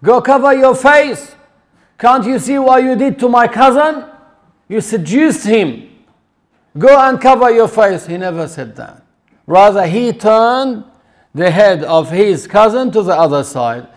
go 0.03 0.21
cover 0.21 0.55
your 0.55 0.75
face. 0.75 1.35
Can't 1.99 2.25
you 2.25 2.39
see 2.39 2.59
what 2.59 2.83
you 2.83 2.95
did 2.95 3.19
to 3.19 3.29
my 3.29 3.49
cousin? 3.49 4.05
You 4.69 4.81
seduced 4.81 5.45
him. 5.45 5.91
Go 6.77 6.97
and 6.99 7.21
cover 7.21 7.51
your 7.51 7.69
face. 7.69 8.07
He 8.07 8.17
never 8.17 8.47
said 8.47 8.77
that. 8.77 9.03
Rather, 9.47 9.87
he 9.87 10.13
turned 10.13 10.85
the 11.35 11.51
head 11.51 11.83
of 11.85 12.11
his 12.11 12.47
cousin 12.47 12.91
to 12.93 13.03
the 13.03 13.15
other 13.15 13.43
side 13.43 13.89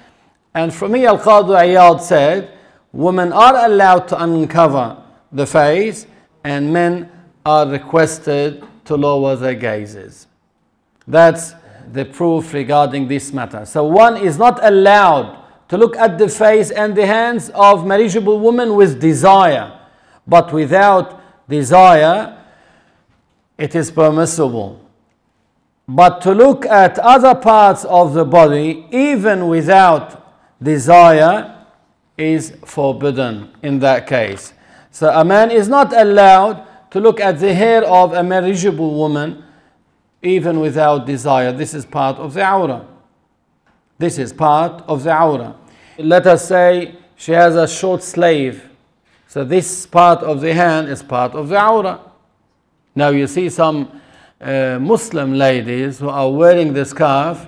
and 0.54 0.74
from 0.74 0.94
here, 0.94 1.10
Al-Qadi 1.10 1.76
Iyad 1.76 2.02
said, 2.02 2.58
women 2.92 3.32
are 3.32 3.66
allowed 3.66 4.08
to 4.10 4.22
uncover 4.22 5.02
the 5.32 5.46
face 5.46 6.08
and 6.44 6.74
men 6.74 7.10
are 7.46 7.68
requested 7.68 8.64
to 8.86 8.96
lower 8.96 9.36
their 9.36 9.56
gazes. 9.56 10.28
That's 11.08 11.54
the 11.94 12.06
proof 12.06 12.54
regarding 12.54 13.08
this 13.08 13.32
matter. 13.32 13.66
So 13.66 13.86
one 13.86 14.18
is 14.18 14.38
not 14.38 14.60
allowed 14.64 15.41
to 15.72 15.78
look 15.78 15.96
at 15.96 16.18
the 16.18 16.28
face 16.28 16.70
and 16.70 16.94
the 16.98 17.06
hands 17.06 17.50
of 17.56 17.88
marriageable 17.88 18.42
women 18.42 18.76
with 18.76 19.00
desire, 19.00 19.72
but 20.28 20.52
without 20.52 21.22
desire, 21.48 22.38
it 23.58 23.74
is 23.74 23.90
permissible. 23.90 24.86
But 25.88 26.20
to 26.24 26.34
look 26.34 26.66
at 26.66 27.00
other 27.00 27.34
parts 27.34 27.86
of 27.86 28.14
the 28.14 28.26
body, 28.26 28.86
even 28.92 29.48
without 29.48 30.36
desire 30.62 31.66
is 32.18 32.52
forbidden 32.66 33.56
in 33.64 33.80
that 33.80 34.08
case. 34.08 34.52
So 34.92 35.10
a 35.10 35.24
man 35.24 35.52
is 35.52 35.70
not 35.70 35.94
allowed 35.94 36.68
to 36.92 37.00
look 37.00 37.22
at 37.22 37.40
the 37.40 37.54
hair 37.54 37.86
of 37.86 38.12
a 38.12 38.22
marriageable 38.22 38.94
woman 38.94 39.46
even 40.22 40.60
without 40.60 41.06
desire. 41.06 41.54
This 41.54 41.74
is 41.74 41.86
part 41.86 42.18
of 42.18 42.34
the 42.34 42.42
awrah. 42.42 42.86
This 43.98 44.18
is 44.18 44.34
part 44.34 44.84
of 44.90 45.04
the 45.04 45.12
awrah. 45.12 45.56
Let 45.98 46.28
us 46.28 46.48
say 46.48 46.96
she 47.16 47.32
has 47.34 47.56
a 47.56 47.68
short 47.68 48.04
slave. 48.04 48.70
So 49.28 49.44
this 49.44 49.86
part 49.86 50.20
of 50.24 50.42
the 50.42 50.54
hand 50.54 50.90
is 50.90 51.04
part 51.04 51.34
of 51.34 51.50
the 51.50 51.56
awrah. 51.56 52.00
Now 52.96 53.10
you 53.10 53.28
see 53.28 53.50
some 53.50 54.02
uh, 54.40 54.80
Muslim 54.82 55.34
ladies 55.34 56.00
who 56.00 56.10
are 56.10 56.30
wearing 56.32 56.74
the 56.74 56.86
scarf. 56.86 57.48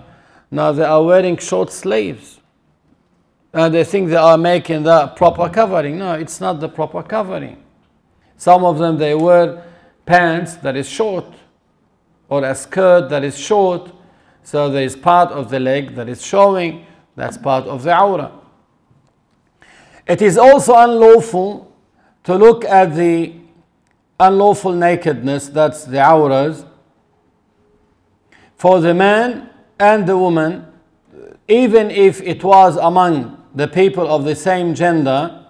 Now 0.51 0.71
they 0.71 0.83
are 0.83 1.03
wearing 1.03 1.37
short 1.37 1.71
sleeves 1.71 2.39
and 3.53 3.73
they 3.73 3.83
think 3.83 4.09
they 4.09 4.15
are 4.15 4.37
making 4.37 4.83
the 4.83 5.07
proper 5.07 5.47
covering. 5.49 5.99
No, 5.99 6.13
it's 6.13 6.41
not 6.41 6.59
the 6.59 6.69
proper 6.69 7.03
covering. 7.03 7.63
Some 8.37 8.65
of 8.65 8.79
them 8.79 8.97
they 8.97 9.13
wear 9.13 9.63
pants 10.05 10.55
that 10.55 10.75
is 10.75 10.89
short 10.89 11.25
or 12.29 12.43
a 12.43 12.55
skirt 12.55 13.09
that 13.09 13.23
is 13.23 13.37
short, 13.37 13.91
so 14.43 14.69
there 14.69 14.83
is 14.83 14.95
part 14.95 15.31
of 15.31 15.49
the 15.49 15.59
leg 15.59 15.95
that 15.95 16.09
is 16.09 16.25
showing. 16.25 16.85
That's 17.15 17.37
part 17.37 17.65
of 17.65 17.83
the 17.83 17.91
awrah. 17.91 18.31
It 20.07 20.21
is 20.21 20.37
also 20.37 20.75
unlawful 20.75 21.71
to 22.23 22.35
look 22.35 22.65
at 22.65 22.95
the 22.95 23.33
unlawful 24.19 24.71
nakedness, 24.71 25.47
that's 25.49 25.85
the 25.85 25.97
awrahs, 25.97 26.65
for 28.55 28.79
the 28.79 28.93
man 28.93 29.49
and 29.79 30.07
the 30.07 30.17
woman, 30.17 30.65
even 31.47 31.91
if 31.91 32.21
it 32.21 32.43
was 32.43 32.77
among 32.77 33.43
the 33.53 33.67
people 33.67 34.07
of 34.07 34.23
the 34.23 34.35
same 34.35 34.73
gender, 34.73 35.45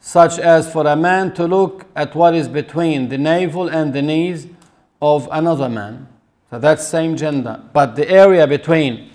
such 0.00 0.38
as 0.38 0.70
for 0.72 0.86
a 0.86 0.96
man 0.96 1.34
to 1.34 1.46
look 1.46 1.86
at 1.94 2.14
what 2.14 2.34
is 2.34 2.48
between 2.48 3.08
the 3.08 3.18
navel 3.18 3.68
and 3.68 3.92
the 3.92 4.02
knees 4.02 4.46
of 5.02 5.28
another 5.30 5.68
man. 5.68 6.08
So 6.50 6.58
that's 6.58 6.86
same 6.86 7.16
gender. 7.16 7.62
But 7.72 7.94
the 7.96 8.08
area 8.08 8.46
between 8.46 9.10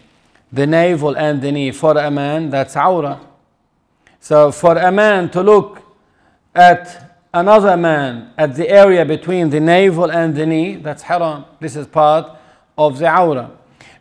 the 0.54 0.68
navel 0.68 1.18
and 1.18 1.42
the 1.42 1.52
knee 1.52 1.72
for 1.72 1.98
a 1.98 2.12
man, 2.12 2.52
that's 2.52 2.76
awrah. 2.76 3.20
So 4.20 4.52
for 4.52 4.78
a 4.78 4.92
man 4.92 5.32
to 5.32 5.42
look 5.42 5.82
at 6.54 7.26
another 7.34 7.76
man 7.76 8.32
at 8.38 8.56
the 8.56 8.70
area 8.70 9.04
between 9.04 9.50
the 9.50 9.60
navel 9.60 10.12
and 10.12 10.36
the 10.36 10.46
knee, 10.46 10.76
that's 10.76 11.02
haram. 11.02 11.46
This 11.60 11.76
is 11.76 11.88
part 11.88 12.38
of 12.78 13.00
the 13.00 13.06
awrah. 13.06 13.50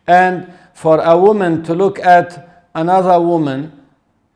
And 0.06 0.52
for 0.74 1.00
a 1.00 1.16
woman 1.16 1.62
to 1.64 1.74
look 1.74 1.98
at 1.98 2.68
another 2.74 3.18
woman 3.18 3.72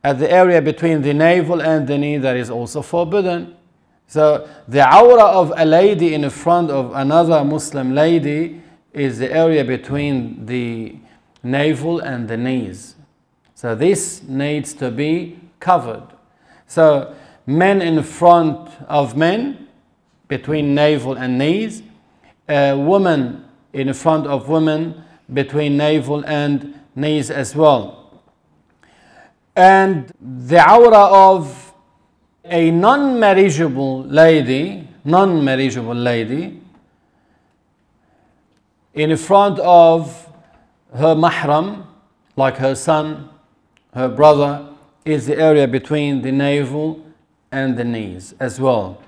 at 0.03 0.17
the 0.17 0.31
area 0.31 0.59
between 0.59 1.03
the 1.03 1.13
navel 1.13 1.61
and 1.61 1.87
the 1.87 1.99
knee 1.99 2.17
that 2.17 2.35
is 2.35 2.49
also 2.49 2.81
forbidden. 2.81 3.55
So 4.07 4.49
the 4.67 4.79
awrah 4.79 5.33
of 5.33 5.53
a 5.55 5.65
lady 5.65 6.15
in 6.15 6.27
front 6.31 6.71
of 6.71 6.95
another 6.95 7.43
Muslim 7.43 7.93
lady 7.93 8.63
is 8.91 9.19
the 9.19 9.31
area 9.31 9.63
between 9.63 10.47
the 10.47 10.95
navel 11.43 11.99
and 11.99 12.27
the 12.27 12.37
knees. 12.37 12.95
So 13.55 13.75
this 13.75 14.23
needs 14.23 14.73
to 14.75 14.91
be 14.91 15.39
covered. 15.59 16.07
So 16.67 17.15
men 17.45 17.81
in 17.81 18.03
front 18.03 18.69
of 18.87 19.17
men, 19.17 19.67
between 20.27 20.75
navel 20.75 21.17
and 21.17 21.37
knees, 21.37 21.81
a 22.49 22.75
woman 22.75 23.45
in 23.73 23.93
front 23.93 24.27
of 24.27 24.49
women, 24.49 25.03
between 25.33 25.77
navel 25.77 26.25
and 26.25 26.79
knees 26.95 27.29
as 27.29 27.55
well 27.55 27.97
and 29.57 30.13
the 30.21 30.57
awrah 30.57 31.35
of 31.35 31.73
a 32.45 32.69
non-marriageable 32.69 34.03
lady, 34.03 34.87
non-marriageable 35.03 35.95
lady, 35.95 36.61
in 38.93 39.17
front 39.17 39.57
of 39.59 40.26
her 40.93 41.15
mahram, 41.15 41.85
like 42.35 42.57
her 42.57 42.75
son, 42.75 43.29
her 43.93 44.07
brother, 44.07 44.67
is 45.05 45.25
the 45.25 45.37
area 45.37 45.67
between 45.67 46.21
the 46.21 46.31
navel 46.31 47.03
and 47.51 47.77
the 47.77 47.83
knees 47.83 48.33
as 48.39 48.59
well. 48.59 49.01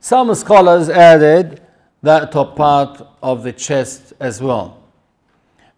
Some 0.00 0.34
scholars 0.34 0.88
added 0.88 1.62
that 2.02 2.32
top 2.32 2.56
part 2.56 3.06
of 3.22 3.42
the 3.42 3.52
chest 3.52 4.12
as 4.18 4.42
well. 4.42 4.82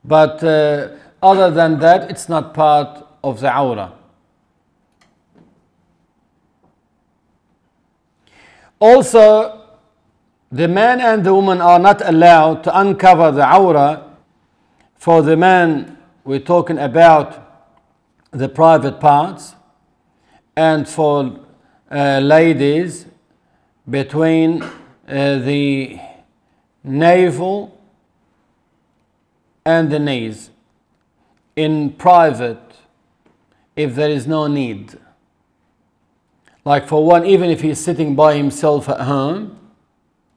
But 0.04 0.42
uh, 0.42 0.90
other 1.22 1.50
than 1.50 1.78
that, 1.80 2.10
it's 2.10 2.28
not 2.28 2.54
part 2.54 3.06
of 3.22 3.40
the 3.40 3.48
awrah. 3.48 3.92
Also, 8.78 9.62
the 10.52 10.68
man 10.68 11.00
and 11.00 11.24
the 11.24 11.34
woman 11.34 11.60
are 11.60 11.78
not 11.78 12.06
allowed 12.06 12.64
to 12.64 12.78
uncover 12.78 13.30
the 13.30 13.42
awrah. 13.42 14.13
For 15.04 15.20
the 15.20 15.36
man, 15.36 15.98
we're 16.24 16.38
talking 16.38 16.78
about 16.78 17.76
the 18.30 18.48
private 18.48 19.00
parts, 19.00 19.54
and 20.56 20.88
for 20.88 21.40
uh, 21.90 22.20
ladies, 22.20 23.04
between 23.90 24.62
uh, 24.62 24.70
the 25.40 26.00
navel 26.82 27.78
and 29.66 29.92
the 29.92 29.98
knees 29.98 30.48
in 31.54 31.90
private 31.90 32.62
if 33.76 33.94
there 33.94 34.08
is 34.08 34.26
no 34.26 34.46
need. 34.46 34.98
Like 36.64 36.88
for 36.88 37.04
one, 37.04 37.26
even 37.26 37.50
if 37.50 37.60
he's 37.60 37.78
sitting 37.78 38.14
by 38.14 38.38
himself 38.38 38.88
at 38.88 39.00
home, 39.00 39.58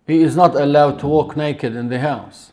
he 0.05 0.22
is 0.22 0.36
not 0.36 0.55
allowed 0.55 0.99
to 0.99 1.07
walk 1.07 1.38
naked 1.38 1.74
in 1.74 1.88
the 1.88 1.99
house 1.99 2.51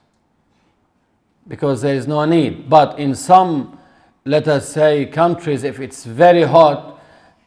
because 1.47 1.82
there 1.82 1.95
is 1.95 2.07
no 2.07 2.24
need. 2.24 2.68
But 2.68 2.99
in 2.99 3.14
some, 3.14 3.78
let 4.24 4.49
us 4.49 4.68
say, 4.68 5.07
countries, 5.07 5.64
if 5.64 5.80
it's 5.80 6.05
very 6.05 6.42
hot 6.42 7.01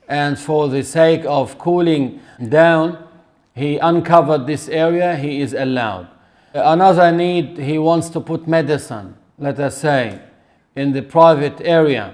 and 0.08 0.38
for 0.38 0.70
the 0.70 0.84
sake 0.84 1.26
of 1.26 1.58
cooling 1.58 2.22
down, 2.50 3.08
he 3.56 3.78
uncovered 3.78 4.46
this 4.46 4.70
area, 4.70 5.16
he 5.16 5.42
is 5.42 5.54
allowed. 5.54 6.08
Another 6.54 7.12
need, 7.12 7.58
he 7.58 7.78
wants 7.78 8.10
to 8.10 8.20
put 8.20 8.48
medicine, 8.48 9.16
let 9.38 9.60
us 9.60 9.78
say, 9.78 10.22
in 10.76 10.94
the 10.94 11.02
private 11.02 11.60
area. 11.62 12.14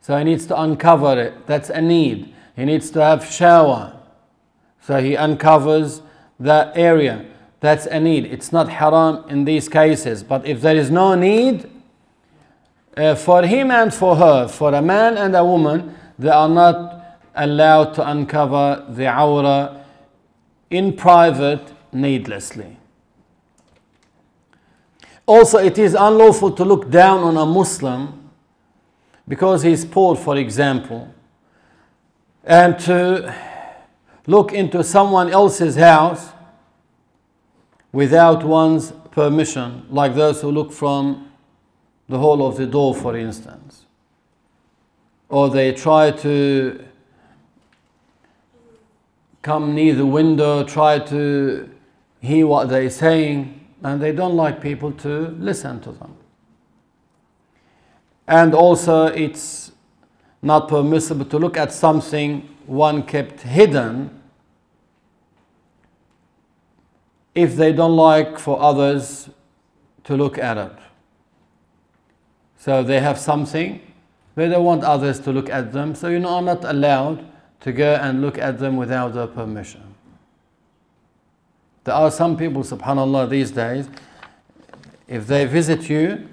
So 0.00 0.16
he 0.18 0.24
needs 0.24 0.46
to 0.46 0.60
uncover 0.60 1.18
it. 1.18 1.46
That's 1.46 1.70
a 1.70 1.80
need. 1.80 2.34
He 2.54 2.66
needs 2.66 2.90
to 2.90 3.02
have 3.02 3.24
shower. 3.24 3.98
So 4.82 5.00
he 5.00 5.16
uncovers 5.16 6.02
that 6.38 6.76
area. 6.76 7.24
That's 7.64 7.86
a 7.86 7.98
need. 7.98 8.26
It's 8.26 8.52
not 8.52 8.68
haram 8.68 9.24
in 9.30 9.46
these 9.46 9.70
cases. 9.70 10.22
But 10.22 10.44
if 10.44 10.60
there 10.60 10.76
is 10.76 10.90
no 10.90 11.14
need, 11.14 11.66
uh, 12.94 13.14
for 13.14 13.42
him 13.42 13.70
and 13.70 13.92
for 13.94 14.16
her, 14.16 14.48
for 14.48 14.74
a 14.74 14.82
man 14.82 15.16
and 15.16 15.34
a 15.34 15.42
woman, 15.42 15.96
they 16.18 16.28
are 16.28 16.46
not 16.46 17.18
allowed 17.34 17.94
to 17.94 18.06
uncover 18.06 18.84
the 18.90 19.04
awrah 19.04 19.82
in 20.68 20.92
private 20.92 21.72
needlessly. 21.90 22.76
Also, 25.24 25.56
it 25.56 25.78
is 25.78 25.94
unlawful 25.94 26.50
to 26.50 26.66
look 26.66 26.90
down 26.90 27.20
on 27.20 27.34
a 27.38 27.46
Muslim 27.46 28.28
because 29.26 29.62
he 29.62 29.72
is 29.72 29.86
poor, 29.86 30.14
for 30.14 30.36
example, 30.36 31.08
and 32.44 32.78
to 32.80 33.34
look 34.26 34.52
into 34.52 34.84
someone 34.84 35.30
else's 35.30 35.76
house 35.76 36.33
without 37.94 38.42
one's 38.42 38.90
permission, 39.12 39.86
like 39.88 40.16
those 40.16 40.40
who 40.40 40.50
look 40.50 40.72
from 40.72 41.30
the 42.08 42.18
hole 42.18 42.44
of 42.44 42.56
the 42.56 42.66
door, 42.66 42.92
for 42.92 43.16
instance. 43.16 43.86
Or 45.28 45.48
they 45.48 45.72
try 45.72 46.10
to 46.10 46.84
come 49.42 49.76
near 49.76 49.94
the 49.94 50.04
window, 50.04 50.64
try 50.64 50.98
to 50.98 51.70
hear 52.20 52.48
what 52.48 52.68
they're 52.68 52.90
saying 52.90 53.64
and 53.84 54.02
they 54.02 54.10
don't 54.10 54.34
like 54.34 54.60
people 54.60 54.90
to 54.90 55.28
listen 55.38 55.80
to 55.82 55.92
them. 55.92 56.16
And 58.26 58.54
also, 58.54 59.06
it's 59.06 59.70
not 60.42 60.68
permissible 60.68 61.26
to 61.26 61.38
look 61.38 61.56
at 61.56 61.72
something 61.72 62.48
one 62.66 63.04
kept 63.04 63.42
hidden 63.42 64.23
if 67.34 67.56
they 67.56 67.72
don't 67.72 67.96
like 67.96 68.38
for 68.38 68.60
others 68.60 69.28
to 70.04 70.16
look 70.16 70.38
at 70.38 70.56
it. 70.56 70.72
So 72.56 72.82
they 72.82 73.00
have 73.00 73.18
something, 73.18 73.80
they 74.34 74.48
don't 74.48 74.64
want 74.64 74.84
others 74.84 75.20
to 75.20 75.32
look 75.32 75.50
at 75.50 75.72
them, 75.72 75.94
so 75.94 76.08
you 76.08 76.18
know, 76.18 76.30
are 76.30 76.42
not 76.42 76.64
allowed 76.64 77.26
to 77.60 77.72
go 77.72 77.94
and 77.94 78.20
look 78.20 78.38
at 78.38 78.58
them 78.58 78.76
without 78.76 79.14
their 79.14 79.26
permission. 79.26 79.94
There 81.84 81.94
are 81.94 82.10
some 82.10 82.36
people, 82.36 82.62
subhanAllah, 82.62 83.28
these 83.28 83.50
days, 83.50 83.88
if 85.06 85.26
they 85.26 85.44
visit 85.44 85.90
you, 85.90 86.28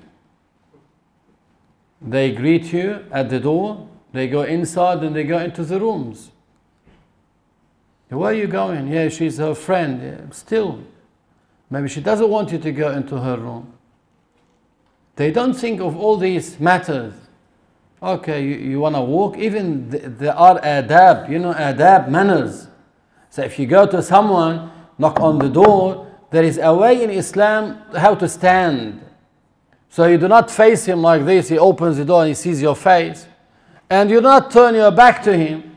they 2.02 2.32
greet 2.32 2.72
you 2.72 3.06
at 3.12 3.30
the 3.30 3.40
door, 3.40 3.88
they 4.14 4.28
go 4.28 4.44
inside 4.44 5.04
and 5.04 5.16
they 5.16 5.24
go 5.24 5.38
into 5.38 5.64
the 5.64 5.80
rooms. 5.80 6.32
Where 8.12 8.32
are 8.32 8.34
you 8.34 8.48
going? 8.48 8.90
Yeah, 8.90 9.08
she's 9.08 9.38
her 9.38 9.56
friend. 9.56 10.02
Yeah, 10.04 10.32
still, 10.32 10.84
maybe 11.70 11.88
she 11.88 12.02
doesn't 12.02 12.30
want 12.30 12.52
you 12.52 12.58
to 12.58 12.72
go 12.74 12.92
into 12.92 13.18
her 13.18 13.38
room. 13.38 13.72
They 15.16 15.32
don't 15.32 15.54
think 15.54 15.80
of 15.80 15.96
all 15.96 16.18
these 16.18 16.60
matters. 16.60 17.14
Okay, 18.04 18.44
you, 18.44 18.56
you 18.56 18.80
want 18.82 18.96
to 18.96 19.02
walk? 19.02 19.38
Even 19.38 19.90
there 19.90 20.36
are 20.36 20.60
adab, 20.60 21.30
you 21.30 21.40
know, 21.40 21.54
adab 21.54 22.10
manners. 22.10 22.68
So 23.30 23.44
if 23.44 23.58
you 23.58 23.66
go 23.66 23.86
to 23.86 24.04
someone 24.04 24.72
knock 24.98 25.22
on 25.22 25.40
the 25.40 25.48
door, 25.48 26.12
there 26.32 26.44
is 26.44 26.58
a 26.58 26.74
way 26.74 27.04
in 27.04 27.10
Islam 27.12 27.82
how 27.96 28.16
to 28.16 28.28
stand. 28.28 29.02
So 29.90 30.06
you 30.06 30.18
do 30.18 30.28
not 30.28 30.52
face 30.52 30.86
him 30.86 31.02
like 31.02 31.24
this, 31.24 31.48
he 31.48 31.58
opens 31.58 31.98
the 31.98 32.06
door 32.06 32.22
and 32.22 32.30
he 32.30 32.34
sees 32.34 32.62
your 32.62 32.76
face. 32.76 33.26
And 33.90 34.10
you 34.10 34.18
do 34.18 34.24
not 34.24 34.52
turn 34.52 34.76
your 34.76 34.92
back 34.92 35.24
to 35.24 35.38
him. 35.38 35.71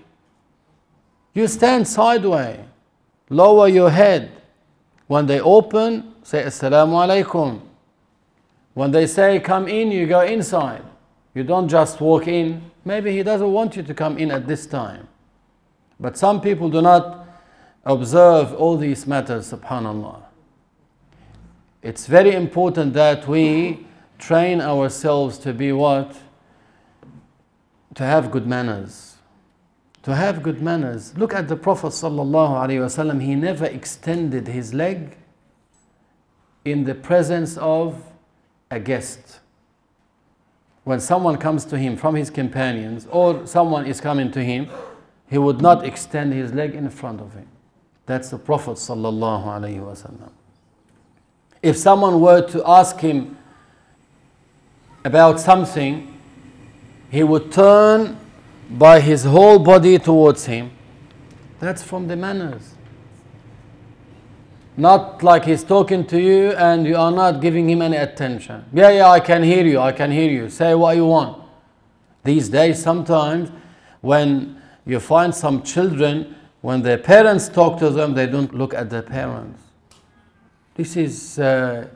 You 1.35 1.49
stand 1.49 1.87
sideways, 1.89 2.61
lower 3.29 3.67
your 3.69 3.91
head. 3.91 4.31
When 5.09 5.27
they 5.27 5.41
open, 5.41 6.15
say 6.23 6.45
Assalamu 6.45 6.95
alaikum. 7.25 7.61
When 8.73 8.91
they 8.93 9.07
say 9.07 9.41
come 9.41 9.69
in, 9.69 9.91
you 9.91 10.07
go 10.07 10.21
inside. 10.21 10.83
You 11.35 11.43
don't 11.45 11.69
just 11.69 12.01
walk 12.01 12.29
in. 12.29 12.71
Maybe 12.85 13.13
he 13.13 13.23
doesn't 13.23 13.53
want 13.53 13.77
you 13.77 13.83
to 13.83 13.95
come 13.95 14.17
in 14.19 14.31
at 14.31 14.47
this 14.47 14.67
time. 14.67 15.09
But 15.99 16.17
some 16.17 16.41
people 16.41 16.69
do 16.69 16.81
not 16.81 17.27
observe 17.85 18.55
all 18.55 18.77
these 18.77 19.07
matters, 19.07 19.53
subhanAllah. 19.53 20.23
It's 21.83 22.07
very 22.07 22.33
important 22.33 22.95
that 22.95 23.29
we 23.29 23.87
train 24.19 24.61
ourselves 24.61 25.39
to 25.39 25.53
be 25.53 25.73
what? 25.73 26.17
To 27.95 28.05
have 28.05 28.31
good 28.31 28.47
manners. 28.47 29.14
To 30.05 30.15
have 30.15 30.43
good 30.43 30.61
manners. 30.61 31.17
Look 31.17 31.35
at 31.35 31.49
the 31.49 31.57
Prophet 31.57 31.89
sallallahu 31.89 33.21
he 33.23 33.35
never 33.35 33.65
extended 33.65 34.47
his 34.47 34.75
leg 34.75 35.17
in 36.65 36.85
the 36.85 36.95
presence 36.95 37.57
of 37.57 38.03
a 38.71 38.79
guest. 38.79 39.41
When 40.85 41.01
someone 41.01 41.39
comes 41.39 41.65
to 41.67 41.79
him 41.79 41.97
from 41.97 42.15
his 42.17 42.29
companions 42.29 43.07
or 43.11 43.47
someone 43.47 43.87
is 43.87 44.03
coming 44.03 44.31
to 44.33 44.45
him, 44.45 44.69
he 45.31 45.39
would 45.39 45.63
not 45.63 45.87
extend 45.87 46.35
his 46.35 46.53
leg 46.53 46.75
in 46.75 46.91
front 46.91 47.23
of 47.23 47.33
him. 47.33 47.49
That's 48.05 48.29
the 48.29 48.39
Prophet 48.39 48.73
wasallam. 48.73 50.31
If 51.63 51.79
someone 51.79 52.21
were 52.21 52.47
to 52.49 52.63
ask 52.69 53.01
him 53.01 53.39
about 55.03 55.41
something, 55.41 56.21
he 57.11 57.23
would 57.23 57.51
turn 57.51 58.19
by 58.71 59.01
his 59.01 59.25
whole 59.25 59.59
body 59.59 59.99
towards 59.99 60.47
him. 60.47 60.71
That's 61.61 61.83
from 61.83 62.09
the 62.09 62.17
manners. 62.17 62.75
Not 64.77 65.23
like 65.23 65.45
he's 65.45 65.63
talking 65.63 66.05
to 66.07 66.21
you 66.21 66.51
and 66.53 66.87
you 66.87 66.97
are 66.97 67.13
not 67.13 67.41
giving 67.41 67.71
him 67.71 67.81
any 67.81 67.97
attention. 67.97 68.65
Yeah, 68.73 68.91
yeah, 68.91 69.09
I 69.09 69.21
can 69.21 69.43
hear 69.43 69.65
you, 69.65 69.79
I 69.79 69.93
can 69.93 70.11
hear 70.11 70.31
you. 70.31 70.51
Say 70.51 70.75
what 70.75 70.97
you 70.97 71.07
want. 71.07 71.43
These 72.25 72.49
days, 72.49 72.83
sometimes 72.83 73.51
when 74.01 74.61
you 74.85 74.99
find 74.99 75.35
some 75.35 75.63
children 75.63 76.35
when 76.61 76.81
their 76.81 76.99
parents 76.99 77.49
talk 77.49 77.79
to 77.79 77.91
them, 77.91 78.15
they 78.15 78.27
don't 78.27 78.55
look 78.55 78.73
at 78.73 78.89
their 78.89 79.03
parents. 79.03 79.61
This 80.75 80.97
is 80.97 81.39
uh, 81.39 81.89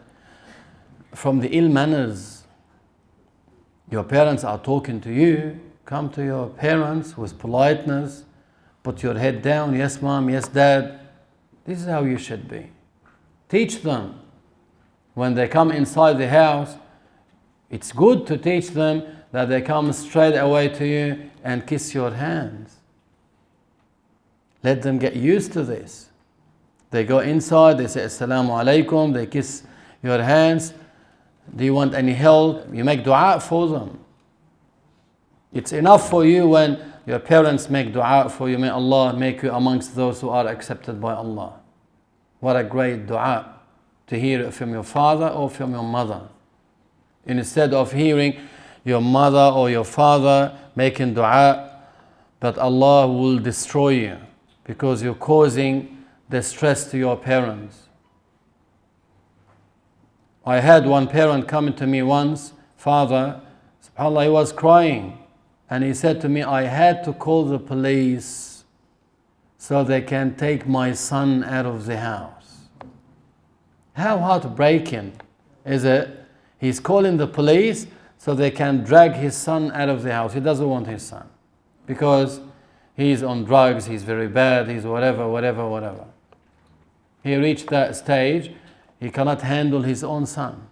from 1.15 1.41
the 1.41 1.49
ill 1.49 1.69
manners. 1.69 2.45
Your 3.91 4.05
parents 4.05 4.45
are 4.45 4.59
talking 4.59 5.01
to 5.01 5.11
you. 5.11 5.59
Come 5.89 6.11
to 6.11 6.23
your 6.23 6.51
parents 6.51 7.17
with 7.17 7.39
politeness. 7.39 8.25
Put 8.83 9.03
your 9.03 9.15
head 9.15 9.41
down. 9.41 9.75
Yes, 9.75 10.03
mom. 10.03 10.29
Yes, 10.29 10.47
dad. 10.47 11.01
This 11.65 11.81
is 11.81 11.87
how 11.87 12.03
you 12.05 12.19
should 12.19 12.47
be. 12.47 12.67
Teach 13.49 13.81
them. 13.81 14.21
When 15.15 15.33
they 15.33 15.49
come 15.49 15.73
inside 15.73 16.19
the 16.19 16.29
house, 16.29 16.77
it's 17.71 17.91
good 17.91 18.27
to 18.27 18.37
teach 18.37 18.69
them 18.69 19.03
that 19.33 19.47
they 19.49 19.63
come 19.63 19.91
straight 19.95 20.37
away 20.37 20.69
to 20.69 20.87
you 20.87 21.31
and 21.43 21.67
kiss 21.67 21.95
your 21.95 22.11
hands. 22.11 22.77
Let 24.63 24.83
them 24.83 24.99
get 24.99 25.17
used 25.17 25.55
to 25.55 25.65
this. 25.65 26.11
They 26.91 27.05
go 27.05 27.21
inside, 27.21 27.79
they 27.79 27.87
say 27.87 28.03
Assalamu 28.03 28.51
alaikum, 28.63 29.15
they 29.15 29.25
kiss 29.25 29.63
your 30.03 30.23
hands. 30.23 30.75
Do 31.57 31.65
you 31.65 31.73
want 31.73 31.95
any 31.95 32.13
help? 32.13 32.75
You 32.75 32.85
make 32.85 33.05
dua 33.05 33.41
for 33.41 33.69
them. 33.69 34.01
It's 35.53 35.73
enough 35.73 36.11
for 36.11 36.25
you 36.25 36.49
when 36.49 36.79
your 37.07 37.19
parents 37.19 37.71
make 37.71 37.93
dua 37.93 38.29
for 38.29 38.51
you. 38.51 38.59
May 38.59 38.69
Allah 38.69 39.15
make 39.15 39.43
you 39.43 39.51
amongst 39.53 39.97
those 39.97 40.21
who 40.21 40.29
are 40.29 40.47
accepted 40.47 41.01
by 41.01 41.15
Allah. 41.15 41.55
What 42.41 42.57
a 42.57 42.65
great 42.65 43.07
dua 43.07 43.55
to 44.09 44.19
hear 44.19 44.41
it 44.43 44.53
from 44.53 44.73
your 44.73 44.83
father 44.83 45.29
or 45.29 45.49
from 45.49 45.73
your 45.73 45.83
mother. 45.83 46.21
Instead 47.25 47.73
of 47.73 47.93
hearing 47.93 48.39
your 48.85 49.01
mother 49.01 49.55
or 49.55 49.71
your 49.71 49.85
father 49.85 50.57
making 50.77 51.15
dua, 51.15 51.79
that 52.41 52.59
Allah 52.59 53.09
will 53.09 53.39
destroy 53.39 53.91
you 53.91 54.17
because 54.65 55.03
you're 55.03 55.15
causing 55.15 56.05
distress 56.31 56.91
to 56.91 56.99
your 56.99 57.17
parents. 57.17 57.89
I 60.45 60.61
had 60.61 60.87
one 60.87 61.09
parent 61.09 61.49
coming 61.49 61.75
to 61.75 61.87
me 61.87 62.03
once, 62.03 62.53
father, 62.77 63.41
subhanAllah, 63.83 64.25
he 64.25 64.31
was 64.31 64.53
crying. 64.53 65.19
And 65.71 65.85
he 65.85 65.93
said 65.95 66.21
to 66.23 66.29
me, 66.29 66.43
I 66.43 66.63
had 66.63 67.05
to 67.05 67.13
call 67.13 67.45
the 67.45 67.59
police 67.59 68.65
so 69.59 69.85
they 69.85 70.01
can 70.01 70.35
take 70.37 70.67
my 70.67 70.93
son 70.93 71.45
out 71.45 71.67
of 71.67 71.87
the 71.87 71.99
house. 71.99 72.69
How 73.93 74.19
heartbreaking 74.19 75.21
is 75.67 75.85
it? 75.85 76.25
He's 76.59 76.81
calling 76.81 77.17
the 77.17 77.27
police 77.27 77.87
so 78.17 78.35
they 78.35 78.51
can 78.51 78.85
drag 78.85 79.13
his 79.13 79.37
son 79.37 79.71
out 79.73 79.89
of 79.89 80.03
the 80.03 80.13
house. 80.13 80.33
He 80.33 80.41
doesn't 80.41 80.69
want 80.69 80.87
his 80.87 81.03
son 81.03 81.29
because 81.87 82.41
he's 82.97 83.23
on 83.23 83.45
drugs, 83.45 83.87
he's 83.87 84.03
very 84.05 84.29
bad, 84.29 84.69
he's 84.69 84.85
whatever, 84.85 85.29
whatever, 85.29 85.69
whatever. 85.69 86.05
He 87.23 87.37
reached 87.37 87.69
that 87.69 87.97
stage, 87.97 88.53
he 89.01 89.11
cannot 89.11 89.43
handle 89.43 89.83
his 89.83 90.03
own 90.03 90.27
son. 90.27 90.69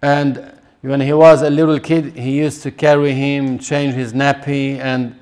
And 0.00 0.58
when 0.82 1.00
he 1.00 1.12
was 1.12 1.42
a 1.42 1.50
little 1.50 1.78
kid, 1.78 2.16
he 2.16 2.38
used 2.38 2.62
to 2.64 2.70
carry 2.72 3.12
him, 3.12 3.58
change 3.58 3.94
his 3.94 4.12
nappy, 4.12 4.78
and 4.78 5.16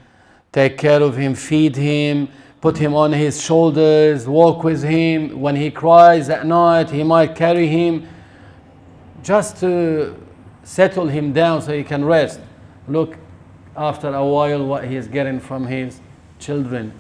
take 0.52 0.78
care 0.78 1.02
of 1.02 1.16
him, 1.16 1.34
feed 1.34 1.76
him, 1.76 2.28
put 2.62 2.78
him 2.78 2.94
on 2.94 3.12
his 3.12 3.42
shoulders, 3.42 4.26
walk 4.26 4.64
with 4.64 4.82
him. 4.82 5.38
When 5.38 5.56
he 5.56 5.70
cries 5.70 6.30
at 6.30 6.46
night, 6.46 6.90
he 6.90 7.02
might 7.02 7.34
carry 7.34 7.66
him 7.66 8.08
just 9.22 9.58
to 9.58 10.16
settle 10.62 11.08
him 11.08 11.34
down 11.34 11.61
so 11.61 11.76
he 11.76 11.84
can 11.84 12.06
rest. 12.06 12.40
Look 12.88 13.18
after 13.76 14.08
a 14.08 14.24
while 14.24 14.64
what 14.64 14.84
he 14.84 14.96
is 14.96 15.08
getting 15.08 15.40
from 15.40 15.66
his 15.66 16.00
children. 16.38 16.92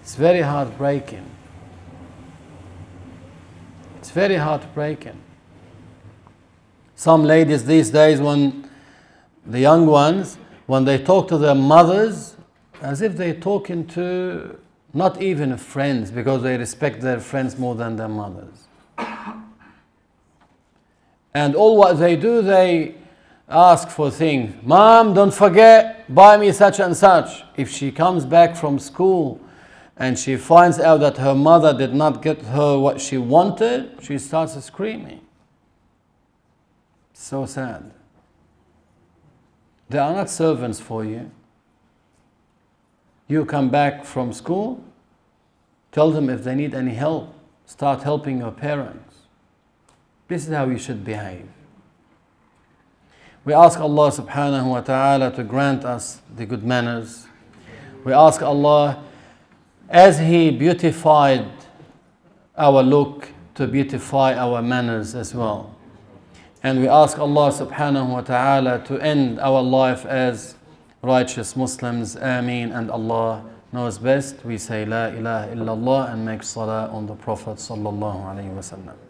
It's 0.00 0.14
very 0.14 0.40
heartbreaking. 0.40 1.28
It's 3.98 4.10
very 4.10 4.36
heartbreaking. 4.36 5.20
Some 6.96 7.24
ladies 7.24 7.66
these 7.66 7.90
days, 7.90 8.20
when 8.20 8.68
the 9.44 9.60
young 9.60 9.86
ones, 9.86 10.38
when 10.64 10.86
they 10.86 10.96
talk 10.96 11.28
to 11.28 11.36
their 11.36 11.54
mothers, 11.54 12.36
as 12.80 13.02
if 13.02 13.16
they're 13.16 13.34
talking 13.34 13.86
to 13.88 14.58
not 14.94 15.20
even 15.20 15.56
friends 15.58 16.10
because 16.10 16.42
they 16.42 16.56
respect 16.56 17.02
their 17.02 17.20
friends 17.20 17.58
more 17.58 17.74
than 17.74 17.96
their 17.96 18.08
mothers. 18.08 18.66
And 21.34 21.54
all 21.54 21.76
what 21.76 21.98
they 21.98 22.16
do, 22.16 22.40
they 22.40 22.94
ask 23.46 23.90
for 23.90 24.10
things. 24.10 24.54
Mom, 24.62 25.12
don't 25.12 25.34
forget, 25.34 26.12
buy 26.12 26.38
me 26.38 26.50
such 26.50 26.80
and 26.80 26.96
such. 26.96 27.44
If 27.58 27.70
she 27.70 27.92
comes 27.92 28.24
back 28.24 28.56
from 28.56 28.78
school 28.78 29.38
and 29.98 30.18
she 30.18 30.36
finds 30.36 30.80
out 30.80 31.00
that 31.00 31.18
her 31.18 31.34
mother 31.34 31.76
did 31.76 31.94
not 31.94 32.22
get 32.22 32.40
her 32.40 32.78
what 32.78 33.02
she 33.02 33.18
wanted, 33.18 33.98
she 34.00 34.16
starts 34.16 34.58
screaming. 34.64 35.25
So 37.18 37.46
sad. 37.46 37.92
They 39.88 39.98
are 39.98 40.12
not 40.12 40.28
servants 40.28 40.80
for 40.80 41.02
you. 41.02 41.30
You 43.26 43.46
come 43.46 43.70
back 43.70 44.04
from 44.04 44.32
school, 44.32 44.84
tell 45.90 46.10
them 46.10 46.28
if 46.28 46.44
they 46.44 46.54
need 46.54 46.74
any 46.74 46.92
help, 46.92 47.34
start 47.64 48.02
helping 48.02 48.38
your 48.38 48.52
parents. 48.52 49.16
This 50.28 50.46
is 50.46 50.52
how 50.54 50.68
you 50.68 50.78
should 50.78 51.04
behave. 51.04 51.48
We 53.44 53.54
ask 53.54 53.80
Allah 53.80 54.10
subhanahu 54.12 54.70
wa 54.70 54.80
ta'ala 54.82 55.34
to 55.36 55.42
grant 55.42 55.84
us 55.84 56.20
the 56.36 56.44
good 56.44 56.64
manners. 56.64 57.26
We 58.04 58.12
ask 58.12 58.42
Allah, 58.42 59.02
as 59.88 60.18
He 60.18 60.50
beautified 60.50 61.48
our 62.56 62.82
look, 62.82 63.30
to 63.54 63.66
beautify 63.66 64.34
our 64.34 64.60
manners 64.60 65.14
as 65.14 65.34
well. 65.34 65.75
And 66.66 66.80
we 66.80 66.88
ask 66.88 67.16
Allah 67.20 67.52
subhanahu 67.52 68.08
wa 68.08 68.22
ta'ala 68.22 68.82
to 68.86 68.98
end 68.98 69.38
our 69.38 69.62
life 69.62 70.04
as 70.04 70.56
righteous 71.00 71.54
Muslims. 71.54 72.16
Ameen. 72.16 72.72
And 72.72 72.90
Allah 72.90 73.44
knows 73.72 73.98
best. 73.98 74.44
We 74.44 74.58
say 74.58 74.84
La 74.84 75.06
ilaha 75.06 75.54
illallah 75.54 76.12
and 76.12 76.26
make 76.26 76.42
salah 76.42 76.90
on 76.90 77.06
the 77.06 77.14
Prophet 77.14 77.58
sallallahu 77.58 78.34
alayhi 78.34 78.50
wa 78.50 78.66
sallam. 78.66 79.05